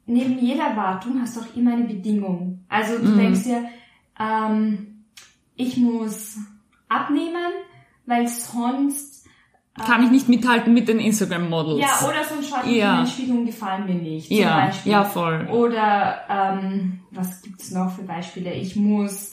neben 0.06 0.38
jeder 0.38 0.64
Erwartung 0.64 1.21
hast 1.21 1.37
du 1.37 1.40
auch 1.40 1.56
immer 1.56 1.73
eine 1.73 1.85
Bedingung. 1.85 2.64
Also 2.68 2.99
Mhm. 2.99 3.04
du 3.06 3.16
denkst 3.16 3.44
dir, 3.44 3.64
ähm, 4.21 4.92
ich 5.62 5.76
muss 5.76 6.37
abnehmen, 6.88 7.52
weil 8.07 8.28
sonst 8.28 9.26
Kann 9.87 10.04
ich 10.04 10.11
nicht 10.11 10.28
mithalten 10.28 10.75
mit 10.75 10.87
den 10.88 10.99
Instagram-Models. 11.00 11.81
ja 11.81 12.07
oder 12.07 12.25
sonst 12.25 12.49
schaue 12.50 12.61
ich 12.66 12.76
Ja. 12.76 13.00
in 13.00 13.26
den 13.26 13.37
und 13.38 13.47
gefallen 13.47 13.87
mir 13.87 13.95
nicht. 13.95 14.28
Zum 14.28 14.37
ja, 14.37 14.66
Beispiel. 14.66 14.92
ja, 14.92 15.04
voll. 15.04 15.49
Oder 15.50 16.21
ähm, 16.28 17.00
was 17.11 17.40
gibt's 17.42 17.71
noch 17.71 17.90
für 17.95 18.02
Beispiele? 18.02 18.52
Ich 18.54 18.76
muss 18.76 19.33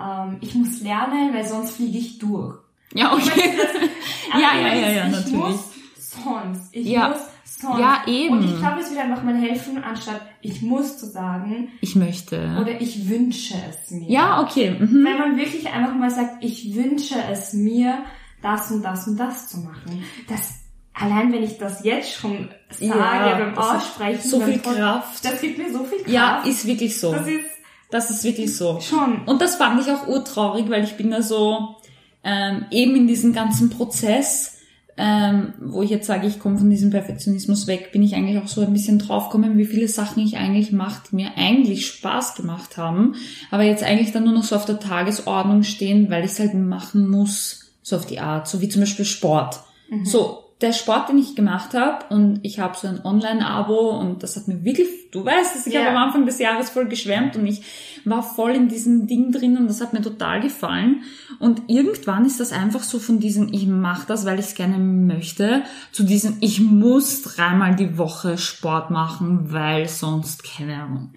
ähm, 0.00 0.38
ich 0.40 0.54
muss 0.54 0.80
lernen, 0.80 1.34
weil 1.34 1.44
sonst 1.46 1.72
fliege 1.72 1.98
ich 1.98 2.18
durch. 2.18 2.56
Ja, 2.94 3.12
okay. 3.12 3.50
Aber 4.32 4.40
Ja, 4.40 4.54
ja, 4.54 4.68
immer 4.72 4.74
ja, 4.76 4.90
ja, 4.90 5.04
dieses, 5.06 5.26
ich 5.26 5.32
natürlich. 5.32 5.56
muss 5.56 5.64
sonst. 5.96 6.68
Ich 6.76 6.86
Ja. 6.86 7.08
muss 7.08 7.18
sonst. 7.60 7.78
Ja, 7.78 8.02
eben. 8.06 8.38
Und 8.38 8.44
ich 8.44 8.58
glaube, 8.58 8.80
es 8.80 8.90
wird 8.90 9.00
einfach 9.00 9.22
mal 9.22 9.36
helfen, 9.36 9.82
anstatt 9.82 10.20
ich 10.40 10.62
muss 10.62 10.98
zu 10.98 11.06
sagen 11.06 11.68
Ich 11.80 11.94
möchte. 11.96 12.56
oder 12.60 12.80
ich 12.80 13.08
wünsche 13.08 13.54
es 13.68 13.90
mir. 13.90 14.10
Ja, 14.10 14.42
okay. 14.42 14.70
Mhm. 14.78 15.04
Wenn 15.04 15.18
man 15.18 15.36
wirklich 15.36 15.68
einfach 15.68 15.94
mal 15.94 16.10
sagt, 16.10 16.42
ich 16.44 16.74
wünsche 16.74 17.16
es 17.30 17.52
mir, 17.52 17.98
das 18.42 18.70
und 18.70 18.82
das 18.82 19.06
und 19.06 19.18
das 19.18 19.48
zu 19.48 19.58
machen. 19.58 20.02
Das 20.28 20.54
allein 20.94 21.32
wenn 21.32 21.42
ich 21.42 21.56
das 21.58 21.84
jetzt 21.84 22.12
schon 22.14 22.48
sage 22.70 22.86
Ja, 22.86 23.38
beim 23.38 23.56
Aussprechen, 23.56 24.28
so 24.28 24.40
viel 24.40 24.58
Pod- 24.58 24.74
Kraft. 24.76 25.24
Das 25.24 25.40
gibt 25.40 25.58
mir 25.58 25.72
so 25.72 25.84
viel 25.84 25.98
Kraft. 25.98 26.10
Ja, 26.10 26.42
ist 26.44 26.66
wirklich 26.66 26.98
so. 26.98 27.12
das 27.12 27.26
ist 27.26 27.44
Das 27.90 28.10
ist 28.10 28.24
wirklich 28.24 28.56
so. 28.56 28.80
schon. 28.80 29.22
Und 29.26 29.40
das 29.42 29.56
fand 29.56 29.80
ich 29.80 29.90
auch 29.92 30.06
urtraurig, 30.08 30.68
weil 30.70 30.84
ich 30.84 30.96
bin 30.96 31.10
da 31.10 31.22
so 31.22 31.76
ähm, 32.22 32.66
eben 32.70 32.96
in 32.96 33.06
diesem 33.06 33.32
ganzen 33.32 33.70
Prozess, 33.70 34.58
ähm, 34.96 35.54
wo 35.60 35.82
ich 35.82 35.90
jetzt 35.90 36.06
sage, 36.06 36.26
ich 36.26 36.38
komme 36.38 36.58
von 36.58 36.70
diesem 36.70 36.90
Perfektionismus 36.90 37.66
weg, 37.66 37.92
bin 37.92 38.02
ich 38.02 38.14
eigentlich 38.14 38.38
auch 38.38 38.48
so 38.48 38.60
ein 38.60 38.72
bisschen 38.72 38.98
draufgekommen, 38.98 39.58
wie 39.58 39.64
viele 39.64 39.88
Sachen 39.88 40.22
ich 40.22 40.36
eigentlich 40.36 40.72
mache, 40.72 41.02
die 41.10 41.16
mir 41.16 41.36
eigentlich 41.36 41.86
Spaß 41.86 42.34
gemacht 42.34 42.76
haben, 42.76 43.14
aber 43.50 43.62
jetzt 43.62 43.82
eigentlich 43.82 44.12
dann 44.12 44.24
nur 44.24 44.34
noch 44.34 44.44
so 44.44 44.56
auf 44.56 44.66
der 44.66 44.80
Tagesordnung 44.80 45.62
stehen, 45.62 46.10
weil 46.10 46.24
ich 46.24 46.32
es 46.32 46.40
halt 46.40 46.54
machen 46.54 47.08
muss, 47.08 47.72
so 47.82 47.96
auf 47.96 48.06
die 48.06 48.20
Art, 48.20 48.48
so 48.48 48.60
wie 48.60 48.68
zum 48.68 48.82
Beispiel 48.82 49.04
Sport. 49.04 49.60
So, 50.04 50.44
der 50.60 50.72
Sport, 50.72 51.08
den 51.08 51.18
ich 51.18 51.34
gemacht 51.34 51.74
habe, 51.74 52.04
und 52.14 52.40
ich 52.42 52.60
habe 52.60 52.76
so 52.76 52.86
ein 52.88 53.00
Online-Abo 53.04 53.98
und 53.98 54.22
das 54.22 54.36
hat 54.36 54.46
mir 54.48 54.62
wirklich, 54.64 54.88
du 55.10 55.24
weißt 55.24 55.56
es, 55.56 55.66
ich 55.66 55.72
Ja. 55.74 55.80
habe 55.86 55.96
am 55.96 56.02
Anfang 56.08 56.26
des 56.26 56.38
Jahres 56.38 56.70
voll 56.70 56.86
geschwärmt 56.86 57.36
und 57.36 57.46
ich 57.46 57.62
war 58.04 58.22
voll 58.22 58.52
in 58.52 58.68
diesem 58.68 59.06
Ding 59.06 59.30
drin 59.32 59.56
und 59.58 59.68
das 59.68 59.80
hat 59.80 59.92
mir 59.92 60.00
total 60.02 60.40
gefallen. 60.40 61.02
Und 61.38 61.62
irgendwann 61.68 62.24
ist 62.26 62.40
das 62.40 62.52
einfach 62.52 62.82
so 62.82 62.98
von 62.98 63.20
diesem, 63.20 63.52
ich 63.52 63.66
mache 63.66 64.06
das, 64.06 64.24
weil 64.26 64.38
ich 64.38 64.46
es 64.46 64.54
gerne 64.54 64.78
möchte, 64.78 65.62
zu 65.92 66.02
diesem, 66.02 66.36
ich 66.40 66.60
muss 66.60 67.22
dreimal 67.22 67.74
die 67.76 67.96
Woche 67.98 68.36
Sport 68.38 68.90
machen, 68.90 69.52
weil 69.52 69.88
sonst, 69.88 70.44
keine 70.44 70.82
Ahnung, 70.82 71.10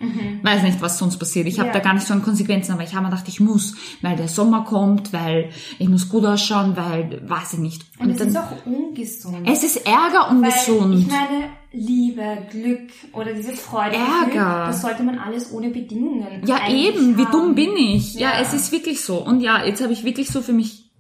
weiß 0.44 0.64
nicht, 0.64 0.82
was 0.82 0.98
sonst 0.98 1.18
passiert. 1.18 1.48
Ich 1.48 1.60
habe 1.60 1.70
Mhm. 1.70 1.74
Ja. 1.76 1.80
da 1.80 1.84
gar 1.84 1.94
nicht 1.94 2.08
so 2.08 2.14
an 2.14 2.22
Konsequenzen, 2.24 2.72
aber 2.74 2.84
ich 2.84 2.94
habe 2.96 3.04
mir 3.06 3.10
gedacht, 3.12 3.28
ich 3.28 3.40
muss, 3.40 3.76
weil 4.02 4.16
der 4.16 4.28
Sommer 4.28 4.64
kommt, 4.66 5.12
weil 5.14 5.50
ich 5.80 5.90
muss 5.90 6.08
gut 6.10 6.26
ausschauen, 6.26 6.76
weil, 6.76 7.22
weiß 7.28 7.54
ich 7.54 7.60
nicht. 7.60 7.86
Und 8.00 8.12
es 8.12 8.18
dann- 8.18 8.28
ist 8.30 8.38
auch 8.38 8.66
ungesund. 8.66 9.33
Es 9.46 9.64
ist 9.64 9.86
Ärger 9.86 10.30
und 10.30 10.42
Weil 10.42 10.52
gesund. 10.52 11.00
ich 11.00 11.08
meine, 11.08 11.50
Liebe, 11.72 12.38
Glück 12.52 12.90
oder 13.14 13.34
diese 13.34 13.54
Freude, 13.54 13.96
Ärger. 13.96 14.66
Das 14.68 14.82
sollte 14.82 15.04
man 15.04 15.18
alles 15.18 15.52
ohne 15.52 15.70
Bedingungen 15.70 16.44
ja, 16.46 16.68
eben, 16.70 17.18
wie 17.18 17.24
haben. 17.26 17.32
dumm 17.32 17.56
bin 17.56 17.76
ich? 17.76 18.14
Ja, 18.16 18.34
Ja. 18.34 18.40
es 18.42 18.54
ist 18.54 18.72
wirklich 18.72 19.02
so. 19.02 19.18
Und 19.26 19.42
ja, 19.42 19.66
jetzt 19.66 19.82
habe 19.82 19.94
ich 19.94 20.04
wirklich 20.04 20.30
so 20.30 20.42
für 20.42 20.54
mich, 20.54 20.92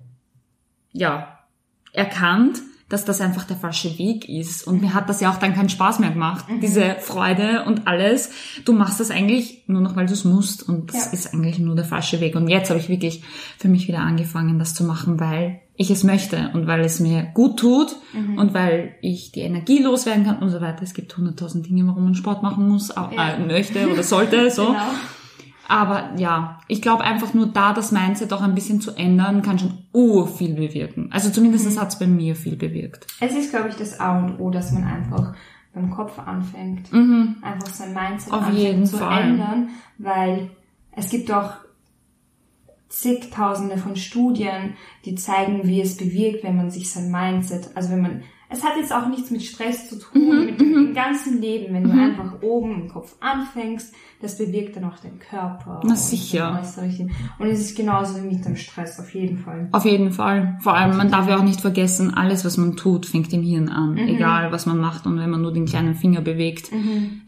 ja, 0.92 1.40
erkannt, 1.92 2.62
dass 2.90 3.06
das 3.06 3.22
einfach 3.22 3.46
der 3.46 3.58
falsche 3.58 3.98
Weg 3.98 4.28
ist. 4.30 4.68
Und 4.68 4.82
mir 4.82 4.94
hat 4.94 5.10
das 5.10 5.20
ja 5.22 5.32
auch 5.32 5.38
dann 5.38 5.56
keinen 5.56 5.70
Spaß 5.70 6.00
mehr 6.00 6.12
gemacht. 6.12 6.48
Mhm. 6.50 6.60
Diese 6.62 6.96
Freude 7.00 7.63
und 7.66 7.88
alles. 7.88 8.30
Du 8.66 8.74
machst 8.74 9.00
das 9.00 9.10
eigentlich 9.10 9.63
nur 9.68 9.82
noch, 9.82 9.96
weil 9.96 10.06
du 10.06 10.13
es 10.13 10.25
musst. 10.25 10.68
Und 10.68 10.94
das 10.94 11.06
Ja. 11.06 11.12
ist 11.12 11.34
eigentlich 11.34 11.58
nur 11.60 11.75
der 11.75 11.86
falsche 11.86 12.20
Weg. 12.20 12.36
Und 12.36 12.50
jetzt 12.50 12.70
habe 12.70 12.80
ich 12.80 12.90
wirklich 12.90 13.24
für 13.58 13.68
mich 13.68 13.88
wieder 13.88 14.00
angefangen, 14.00 14.60
das 14.60 14.75
zu 14.75 14.84
machen, 14.84 15.20
weil 15.20 15.62
ich 15.75 15.89
es 15.89 16.03
möchte 16.03 16.51
und 16.53 16.68
weil 16.68 16.82
es 16.82 17.00
mir 17.00 17.24
gut 17.34 17.60
tut 17.60 17.96
Mhm. 18.13 18.38
und 18.38 18.53
weil 18.53 18.96
ich 19.01 19.32
die 19.32 19.39
Energie 19.42 19.82
loswerden 19.82 20.24
kann 20.25 20.38
und 20.39 20.50
so 20.50 20.62
weiter. 20.62 20.84
Es 20.84 20.94
gibt 20.94 21.15
hunderttausend 21.18 21.68
Dinge, 21.68 21.88
warum 21.88 22.03
man 22.03 22.15
Sport 22.15 22.44
machen 22.44 22.70
muss, 22.70 22.96
auch, 22.96 23.12
Ja. 23.12 23.30
äh, 23.34 23.39
möchte 23.39 23.89
oder 23.92 24.03
sollte, 24.03 24.50
so. 24.51 24.68
Genau. 24.68 24.77
Aber 25.68 26.12
ja, 26.18 26.60
ich 26.68 26.82
glaube 26.82 27.03
einfach 27.03 27.34
nur 27.34 27.48
da 27.48 27.74
das 27.74 27.92
Mindset 27.92 28.34
auch 28.34 28.42
ein 28.42 28.53
bisschen 28.53 28.82
zu 28.82 28.92
ändern, 28.96 29.42
kann 29.42 29.58
schon 29.58 29.80
ur 29.94 30.27
viel 30.27 30.53
bewirken. 30.56 31.10
Also 31.12 31.30
zumindest 31.30 31.72
Mhm. 31.74 31.80
hat 31.80 31.88
es 31.88 31.98
bei 32.00 32.06
mir 32.06 32.36
viel 32.36 32.58
bewirkt. 32.58 33.08
Es 33.22 33.34
ist, 33.36 33.50
glaube 33.51 33.70
ich, 33.70 33.75
das 33.75 34.00
A 34.00 34.20
und 34.20 34.39
O, 34.39 34.50
dass 34.51 34.72
man 34.74 34.84
einfach 34.84 35.34
beim 35.74 35.89
Kopf 35.89 36.20
anfängt. 36.20 36.92
Einfach 36.94 37.68
sein 37.70 37.94
Mindset 37.94 38.32
Mhm. 38.32 38.38
Auf 38.38 38.46
anfängt 38.48 38.88
zu 38.89 38.98
Fall. 38.98 39.22
ändern, 39.24 39.70
weil 39.98 40.50
es 40.96 41.10
gibt 41.10 41.32
auch 41.32 41.51
zigtausende 42.94 43.78
von 43.78 43.96
Studien, 43.96 44.76
die 45.04 45.16
zeigen, 45.16 45.68
wie 45.68 45.82
es 45.82 45.98
bewirkt, 45.98 46.44
wenn 46.44 46.56
man 46.56 46.70
sich 46.70 46.92
sein 46.92 47.10
Mindset, 47.10 47.72
also 47.76 47.90
wenn 47.90 48.02
man, 48.02 48.24
es 48.53 48.63
hat 48.63 48.77
jetzt 48.77 48.93
auch 48.93 49.07
nichts 49.10 49.29
mit 49.31 49.41
Stress 49.43 49.89
zu 49.89 50.00
tun, 50.00 50.22
Mhm, 50.39 50.45
mit 50.45 50.62
dem, 50.62 50.74
dem 50.74 50.93
ganzen 50.93 51.41
Leben, 51.41 51.74
wenn 51.74 51.83
du 51.83 51.91
einfach 51.91 52.41
oben 52.41 52.83
im 52.83 52.88
Kopf 52.89 53.15
anfängst, 53.19 53.93
das 54.22 54.38
bewirkt 54.38 54.77
dann 54.77 54.86
auch 54.86 54.98
deinen 55.00 55.19
Körper. 55.19 55.81
Na 55.83 55.89
und 55.91 55.98
sicher. 55.98 56.62
Und 57.39 57.48
es 57.48 57.60
ist 57.60 57.75
genauso 57.75 58.15
wie 58.24 58.33
mit 58.36 58.45
dem 58.45 58.55
Stress, 58.55 59.00
auf 59.00 59.13
jeden 59.13 59.38
Fall. 59.38 59.67
Auf 59.72 59.83
jeden 59.86 60.12
Fall. 60.12 60.57
Vor 60.62 60.74
allem, 60.75 60.95
man 60.95 61.12
darf 61.12 61.27
ja 61.27 61.38
auch 61.38 61.43
nicht 61.43 61.60
vergessen, 61.60 62.13
alles, 62.13 62.45
was 62.45 62.55
man 62.57 62.77
tut, 62.77 63.05
fängt 63.05 63.33
im 63.33 63.41
Hirn 63.43 63.67
an. 63.69 63.91
Mhm. 63.93 63.98
Egal, 64.07 64.51
was 64.51 64.65
man 64.65 64.77
macht 64.77 65.05
und 65.05 65.19
wenn 65.19 65.29
man 65.29 65.41
nur 65.41 65.51
den 65.51 65.65
kleinen 65.65 65.95
Finger 65.95 66.22
bewegt. 66.22 66.72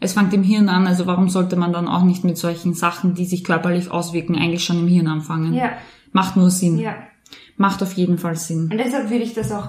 Es 0.00 0.14
fängt 0.14 0.32
im 0.32 0.42
Hirn 0.42 0.68
an, 0.68 0.86
also 0.86 1.06
warum 1.06 1.28
sollte 1.28 1.56
man 1.56 1.72
dann 1.72 1.88
auch 1.88 2.02
nicht 2.04 2.24
mit 2.24 2.38
solchen 2.38 2.72
Sachen, 2.74 3.14
die 3.14 3.26
sich 3.26 3.44
körperlich 3.44 3.90
auswirken, 3.90 4.36
eigentlich 4.36 4.64
schon 4.64 4.78
im 4.78 4.88
Hirn 4.88 5.06
anfangen? 5.08 5.52
Ja, 5.54 5.72
Macht 6.12 6.36
nur 6.36 6.50
Sinn. 6.50 6.78
ja. 6.78 6.94
Macht 7.58 7.82
auf 7.82 7.92
jeden 7.94 8.18
Fall 8.18 8.36
Sinn. 8.36 8.68
Und 8.70 8.78
deshalb 8.78 9.10
würde 9.10 9.24
ich 9.24 9.32
das 9.34 9.50
auch 9.50 9.68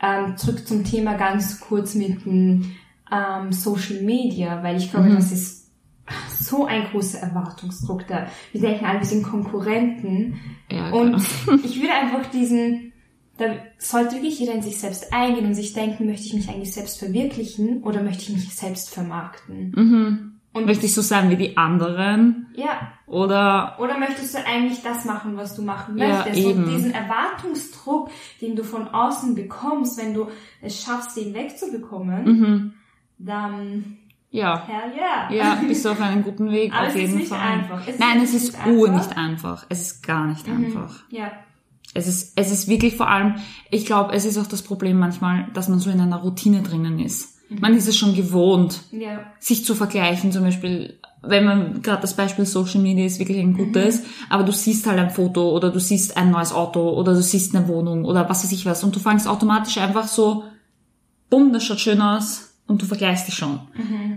ähm, 0.00 0.36
zurück 0.36 0.66
zum 0.66 0.84
Thema 0.84 1.14
ganz 1.14 1.60
kurz 1.60 1.94
mit 1.94 2.24
dem 2.24 2.72
ähm, 3.12 3.52
Social 3.52 4.02
Media, 4.02 4.62
weil 4.62 4.76
ich 4.76 4.90
glaube, 4.90 5.10
das 5.10 5.32
ist 5.32 5.70
so 6.40 6.64
ein 6.64 6.84
großer 6.90 7.18
Erwartungsdruck 7.18 8.06
da. 8.06 8.26
Wir 8.52 8.60
denken 8.60 8.84
alle, 8.86 9.00
wir 9.00 9.06
sind 9.06 9.22
Konkurrenten. 9.22 10.40
Ja, 10.70 10.90
Und 10.90 11.16
ich 11.64 11.80
würde 11.80 11.94
einfach 11.94 12.30
diesen, 12.30 12.92
da 13.36 13.46
sollte 13.78 14.16
wirklich 14.16 14.38
jeder 14.38 14.54
in 14.54 14.62
sich 14.62 14.78
selbst 14.78 15.12
eingehen 15.12 15.46
und 15.46 15.54
sich 15.54 15.72
denken, 15.72 16.06
möchte 16.06 16.26
ich 16.26 16.34
mich 16.34 16.48
eigentlich 16.48 16.72
selbst 16.72 16.98
verwirklichen 16.98 17.82
oder 17.82 18.02
möchte 18.02 18.24
ich 18.24 18.30
mich 18.30 18.54
selbst 18.54 18.90
vermarkten? 18.90 19.72
Mhm. 19.76 20.37
Und 20.52 20.66
Möchte 20.66 20.86
ich 20.86 20.94
so 20.94 21.02
sein 21.02 21.30
wie 21.30 21.36
die 21.36 21.56
anderen? 21.56 22.46
ja, 22.56 22.92
Oder 23.06 23.76
Oder 23.78 23.98
möchtest 23.98 24.34
du 24.34 24.38
eigentlich 24.44 24.82
das 24.82 25.04
machen, 25.04 25.36
was 25.36 25.54
du 25.54 25.62
machen 25.62 25.96
Ja, 25.98 26.24
möchtest? 26.24 26.38
eben. 26.38 26.64
Und 26.64 26.70
diesen 26.70 26.90
Erwartungsdruck, 26.92 28.10
den 28.40 28.56
du 28.56 28.64
von 28.64 28.88
außen 28.88 29.34
bekommst, 29.34 29.98
wenn 29.98 30.14
du 30.14 30.28
es 30.62 30.82
schaffst, 30.82 31.16
den 31.16 31.34
wegzubekommen, 31.34 32.24
mhm. 32.24 32.72
dann 33.18 33.98
ja. 34.30 34.62
hell 34.66 34.92
yeah. 34.96 35.32
Ja, 35.32 35.54
bist 35.66 35.84
du 35.84 35.90
auf 35.90 36.00
einem 36.00 36.22
guten 36.22 36.50
Weg, 36.50 36.72
Aber 36.72 36.82
auf 36.82 36.88
es 36.88 36.94
ist 36.94 37.00
jeden 37.02 37.16
nicht 37.18 37.28
Fall. 37.28 37.38
einfach. 37.40 37.86
Es 37.86 37.98
Nein, 37.98 38.20
es 38.22 38.34
ist 38.34 38.54
ur 38.66 38.88
einfach. 38.88 39.06
nicht 39.06 39.16
einfach. 39.18 39.66
Es 39.68 39.80
ist 39.82 40.06
gar 40.06 40.26
nicht 40.26 40.48
einfach. 40.48 41.04
Ja. 41.10 41.30
Es 41.94 42.06
ist, 42.06 42.38
es 42.38 42.50
ist 42.50 42.68
wirklich 42.68 42.96
vor 42.96 43.08
allem, 43.08 43.36
ich 43.70 43.86
glaube, 43.86 44.12
es 44.12 44.24
ist 44.26 44.36
auch 44.38 44.46
das 44.46 44.62
Problem 44.62 44.98
manchmal, 44.98 45.46
dass 45.54 45.68
man 45.68 45.78
so 45.78 45.88
in 45.90 46.00
einer 46.00 46.18
Routine 46.18 46.62
drinnen 46.62 46.98
ist. 46.98 47.37
Mhm. 47.48 47.60
Man 47.60 47.74
ist 47.76 47.88
es 47.88 47.96
schon 47.96 48.14
gewohnt, 48.14 48.80
Ja. 48.92 49.20
sich 49.38 49.64
zu 49.64 49.74
vergleichen, 49.74 50.32
zum 50.32 50.42
Beispiel, 50.44 50.98
wenn 51.22 51.44
man 51.44 51.82
gerade 51.82 52.02
das 52.02 52.14
Beispiel 52.14 52.46
Social 52.46 52.80
Media 52.80 53.04
ist 53.04 53.18
wirklich 53.18 53.38
ein 53.38 53.54
gutes, 53.54 54.02
aber 54.28 54.44
du 54.44 54.52
siehst 54.52 54.86
halt 54.86 54.98
ein 54.98 55.10
Foto 55.10 55.50
oder 55.56 55.70
du 55.70 55.80
siehst 55.80 56.16
ein 56.16 56.30
neues 56.30 56.52
Auto 56.52 56.90
oder 56.90 57.14
du 57.14 57.22
siehst 57.22 57.54
eine 57.56 57.66
Wohnung 57.68 58.04
oder 58.04 58.28
was 58.28 58.44
weiß 58.44 58.52
ich 58.52 58.66
was 58.66 58.84
und 58.84 58.94
du 58.94 59.00
fängst 59.00 59.26
automatisch 59.26 59.78
einfach 59.78 60.06
so, 60.08 60.44
bumm, 61.30 61.52
das 61.52 61.64
schaut 61.64 61.80
schön 61.80 62.00
aus 62.00 62.54
und 62.66 62.82
du 62.82 62.86
vergleichst 62.86 63.26
dich 63.28 63.34
schon. 63.34 63.60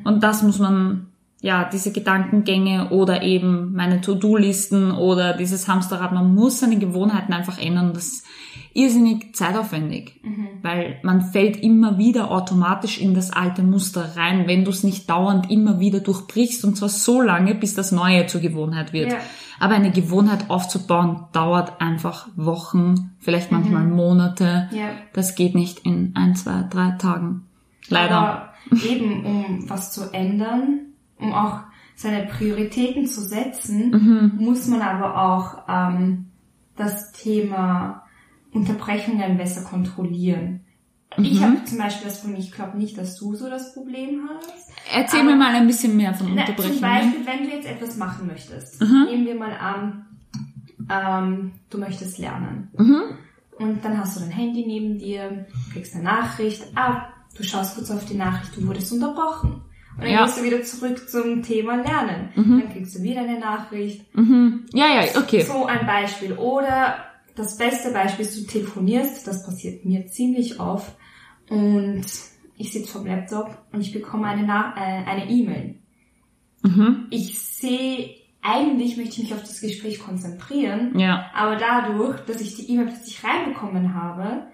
Und 0.04 0.22
das 0.24 0.44
muss 0.44 0.60
man, 0.60 1.08
ja, 1.42 1.68
diese 1.68 1.92
Gedankengänge 1.92 2.90
oder 2.90 3.24
eben 3.24 3.74
meine 3.74 4.00
To-Do-Listen 4.00 4.92
oder 4.92 5.34
dieses 5.34 5.68
Hamsterrad, 5.68 6.12
man 6.12 6.36
muss 6.36 6.60
seine 6.60 6.78
Gewohnheiten 6.78 7.34
einfach 7.34 7.58
ändern 7.58 7.88
und 7.88 7.98
das 7.98 8.08
ist 8.08 8.26
irrsinnig 8.74 9.36
zeitaufwendig, 9.36 10.22
weil 10.62 11.00
man 11.02 11.22
fällt 11.22 11.62
immer 11.62 11.98
wieder 11.98 12.32
automatisch 12.32 13.00
in 13.00 13.16
das 13.16 13.32
alte 13.32 13.64
Muster 13.64 14.16
rein, 14.16 14.48
wenn 14.48 14.64
du 14.64 14.72
es 14.72 14.84
nicht 14.84 15.10
dauernd 15.10 15.52
immer 15.52 15.80
wieder 15.80 16.00
durchbrichst 16.00 16.64
und 16.64 16.78
zwar 16.78 16.90
so 16.90 17.22
lange, 17.22 17.56
bis 17.56 17.74
das 17.74 17.92
Neue 17.92 18.28
zur 18.28 18.40
Gewohnheit 18.40 18.94
wird. 18.94 19.12
Ja. 19.12 19.18
Aber 19.60 19.76
eine 19.76 19.92
Gewohnheit 19.92 20.50
aufzubauen, 20.50 21.26
dauert 21.34 21.82
einfach 21.82 22.28
Wochen, 22.36 23.12
vielleicht 23.20 23.52
manchmal 23.52 23.86
Monate. 23.86 24.70
Ja. 24.72 24.90
Das 25.14 25.36
geht 25.36 25.54
nicht 25.54 25.80
in 25.80 26.14
ein, 26.16 26.36
zwei, 26.36 26.64
drei 26.70 26.92
Tagen. 26.92 27.44
Leider. 27.90 28.16
Aber 28.16 28.54
eben, 28.88 29.26
um 29.26 29.70
was 29.70 29.92
zu 29.92 30.14
ändern, 30.14 30.91
um 31.22 31.34
auch 31.34 31.60
seine 31.96 32.26
Prioritäten 32.28 33.06
zu 33.06 33.22
setzen, 33.22 33.92
Mhm. 33.92 34.44
muss 34.44 34.68
man 34.68 34.82
aber 34.82 35.22
auch 35.22 35.64
ähm, 35.70 36.28
das 36.76 37.12
Thema 37.12 38.04
Unterbrechungen 38.52 39.38
besser 39.38 39.64
kontrollieren. 39.64 40.62
Ich 41.18 41.40
Mhm. 41.40 41.44
habe 41.44 41.66
zum 41.66 41.78
Beispiel 41.78 42.08
das 42.08 42.20
von 42.22 42.32
mir, 42.32 42.38
ich 42.40 42.52
glaube 42.54 42.78
nicht, 42.78 42.98
dass 42.98 43.18
du 43.18 43.36
so 43.36 43.50
das 43.50 43.74
Problem 43.74 44.22
hast. 44.30 44.72
Erzähl 44.94 45.20
Aber- 45.22 45.32
mir 45.32 45.36
mal 45.36 45.54
ein 45.54 45.68
bisschen 45.68 45.96
mehr 45.98 46.14
von 46.14 46.28
Na, 46.34 46.46
zum 46.46 46.56
Unterbrechungen. 46.56 46.82
Beispiel, 46.82 47.26
wenn 47.26 47.44
du 47.44 47.56
jetzt 47.56 47.68
etwas 47.68 47.98
machen 47.98 48.28
möchtest, 48.28 48.82
Mhm. 48.82 49.06
nehmen 49.10 49.26
wir 49.26 49.36
mal 49.36 49.52
an, 49.58 50.06
ähm, 50.90 51.52
du 51.70 51.78
möchtest 51.78 52.18
lernen. 52.18 52.70
Mhm. 52.78 53.02
Und 53.60 53.86
dann 53.86 53.98
hast 54.00 54.16
du 54.16 54.22
dein 54.22 54.32
Handy 54.32 54.66
neben 54.66 54.98
dir, 54.98 55.46
kriegst 55.72 55.94
eine 55.94 56.04
Nachricht, 56.06 56.64
ah, 56.76 57.04
du 57.38 57.44
schaust 57.44 57.76
kurz 57.76 57.92
auf 57.92 58.06
die 58.06 58.16
Nachricht, 58.18 58.56
du 58.58 58.66
wurdest 58.66 58.92
unterbrochen. 58.92 59.62
Und 60.02 60.08
dann 60.08 60.14
Ja. 60.14 60.26
gehst 60.26 60.40
du 60.40 60.44
wieder 60.44 60.64
zurück 60.64 61.10
zum 61.10 61.44
Thema 61.44 61.76
Lernen. 61.76 62.30
Dann 62.36 62.70
kriegst 62.74 62.96
du 62.98 63.04
wieder 63.04 63.22
eine 63.22 63.40
Nachricht. 63.40 64.16
Mhm. 64.16 64.66
Ja, 64.74 64.86
ja, 64.88 65.20
okay. 65.20 65.42
So 65.44 65.66
ein 65.68 65.86
Beispiel. 65.86 66.34
Oder 66.34 67.06
das 67.36 67.58
beste 67.58 67.92
Beispiel 67.92 68.26
ist, 68.26 68.38
du 68.42 68.48
telefonierst, 68.52 69.28
das 69.28 69.46
passiert 69.46 69.86
mir 69.86 70.08
ziemlich 70.08 70.60
oft. 70.60 70.92
Und 71.50 72.04
ich 72.58 72.72
sitze 72.74 72.92
vom 72.92 73.06
Laptop 73.06 73.58
und 73.72 73.82
ich 73.82 73.94
bekomme 73.94 74.28
eine 74.28 74.44
Na- 74.48 74.74
äh, 74.76 75.06
eine 75.08 75.30
E-Mail. 75.30 75.76
Mhm. 76.64 77.08
Ich 77.12 77.40
sehe, 77.40 78.16
eigentlich 78.42 78.98
möchte 78.98 79.22
ich 79.22 79.30
mich 79.30 79.34
auf 79.34 79.42
das 79.42 79.62
Gespräch 79.62 80.00
konzentrieren, 80.00 80.98
Ja, 80.98 81.30
aber 81.36 81.58
dadurch, 81.58 82.20
dass 82.22 82.42
ich 82.42 82.56
die 82.56 82.72
E-Mail 82.72 82.88
plötzlich 82.88 83.24
reinbekommen 83.24 83.94
habe, 83.94 84.48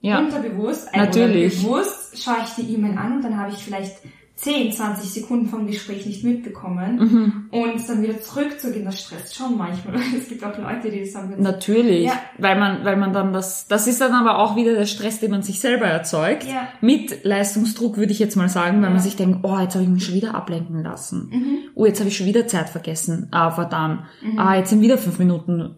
ja. 0.00 0.18
unterbewusst, 0.18 0.88
äh, 0.92 0.98
Natürlich. 0.98 1.64
oder 1.64 1.78
bewusst, 2.10 2.24
schaue 2.24 2.36
ich 2.44 2.64
die 2.64 2.74
E-Mail 2.74 2.96
an 2.98 3.16
und 3.16 3.22
dann 3.24 3.36
habe 3.38 3.50
ich 3.52 3.58
vielleicht 3.58 3.96
10, 4.36 4.72
20 4.72 5.10
Sekunden 5.10 5.50
vom 5.50 5.66
Gespräch 5.66 6.06
nicht 6.06 6.24
mitbekommen 6.24 6.96
Mhm. 6.98 7.32
und 7.50 7.86
dann 7.86 8.02
wieder 8.02 8.22
zurückzugehen, 8.22 8.86
das 8.86 8.98
stresst 9.02 9.36
schon 9.36 9.58
manchmal. 9.58 9.96
Es 10.16 10.30
gibt 10.30 10.42
auch 10.42 10.56
Leute, 10.56 10.90
die 10.90 11.00
das 11.00 11.14
haben. 11.14 11.34
Natürlich, 11.42 12.06
Ja. 12.06 12.14
weil 12.38 12.58
man, 12.58 12.82
weil 12.82 12.96
man 12.96 13.12
dann 13.12 13.34
das, 13.34 13.66
das 13.68 13.86
ist 13.86 14.00
dann 14.00 14.12
aber 14.12 14.38
auch 14.38 14.56
wieder 14.56 14.72
der 14.72 14.86
Stress, 14.86 15.20
den 15.20 15.30
man 15.32 15.42
sich 15.42 15.60
selber 15.60 15.84
erzeugt. 15.84 16.44
Ja. 16.44 16.68
Mit 16.80 17.22
Leistungsdruck 17.22 17.98
würde 17.98 18.12
ich 18.12 18.18
jetzt 18.18 18.34
mal 18.36 18.48
sagen, 18.48 18.78
weil 18.78 18.84
Ja. 18.84 18.90
man 18.94 19.00
sich 19.00 19.14
denkt, 19.16 19.40
oh, 19.42 19.58
jetzt 19.58 19.74
habe 19.74 19.84
ich 19.84 19.90
mich 19.90 20.06
schon 20.06 20.14
wieder 20.14 20.34
ablenken 20.34 20.82
lassen. 20.82 21.28
Mhm. 21.30 21.58
Oh, 21.74 21.84
jetzt 21.84 21.98
habe 22.00 22.08
ich 22.08 22.16
schon 22.16 22.26
wieder 22.26 22.46
Zeit 22.46 22.70
vergessen. 22.70 23.28
Ah, 23.32 23.50
verdammt. 23.50 24.04
Ah, 24.38 24.54
jetzt 24.56 24.70
sind 24.70 24.80
wieder 24.80 24.96
fünf 24.96 25.18
Minuten 25.18 25.74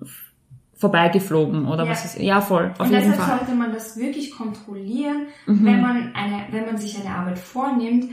vorbeigeflogen 0.82 1.66
oder 1.66 1.84
Ja. 1.84 1.90
was 1.90 2.04
ist. 2.04 2.18
Ja, 2.18 2.40
voll, 2.40 2.72
auf 2.74 2.80
Und 2.80 2.90
jeden 2.92 3.10
deshalb 3.10 3.20
Fall. 3.28 3.38
sollte 3.38 3.54
man 3.54 3.72
das 3.72 3.96
wirklich 3.96 4.30
kontrollieren, 4.36 5.28
Mhm. 5.46 5.64
wenn 5.64 5.80
man 5.80 6.14
eine, 6.14 6.46
wenn 6.50 6.66
man 6.66 6.76
sich 6.76 7.00
eine 7.00 7.14
Arbeit 7.14 7.38
vornimmt, 7.38 8.10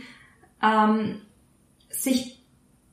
ähm, 0.63 1.15
sich, 1.89 2.45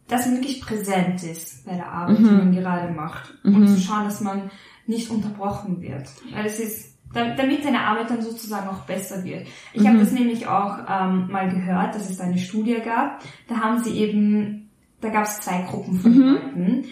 dass 0.09 0.27
man 0.27 0.37
wirklich 0.37 0.61
präsent 0.61 1.23
ist 1.23 1.67
bei 1.67 1.75
der 1.75 1.91
Arbeit, 1.93 2.19
Mhm. 2.21 2.25
die 2.25 2.31
man 2.35 2.53
gerade 2.57 2.93
macht. 2.93 3.35
Und 3.45 3.69
zu 3.69 3.79
schauen, 3.81 4.05
dass 4.05 4.21
man 4.21 4.51
nicht 4.87 5.11
unterbrochen 5.11 5.83
wird. 5.83 6.09
Weil 6.35 6.47
es 6.47 6.59
ist, 6.61 6.97
da- 7.13 7.35
damit 7.35 7.65
deine 7.65 7.81
Arbeit 7.81 8.11
dann 8.11 8.23
sozusagen 8.23 8.69
auch 8.69 8.83
besser 8.87 9.23
wird. 9.25 9.47
Ich 9.73 9.83
Mhm. 9.83 9.89
habe 9.89 9.99
das 9.99 10.13
nämlich 10.13 10.47
auch 10.47 10.79
ähm, 10.89 11.29
mal 11.31 11.49
gehört, 11.51 11.95
dass 11.95 12.09
es 12.09 12.17
da 12.19 12.25
eine 12.25 12.39
Studie 12.39 12.79
gab. 12.85 13.21
Da 13.49 13.57
haben 13.57 13.83
sie 13.83 13.99
eben, 13.99 14.71
da 15.01 15.09
gab 15.11 15.25
es 15.25 15.41
zwei 15.41 15.61
Gruppen 15.69 15.99
von 16.01 16.13
Mhm. 16.13 16.25
Leuten 16.35 16.85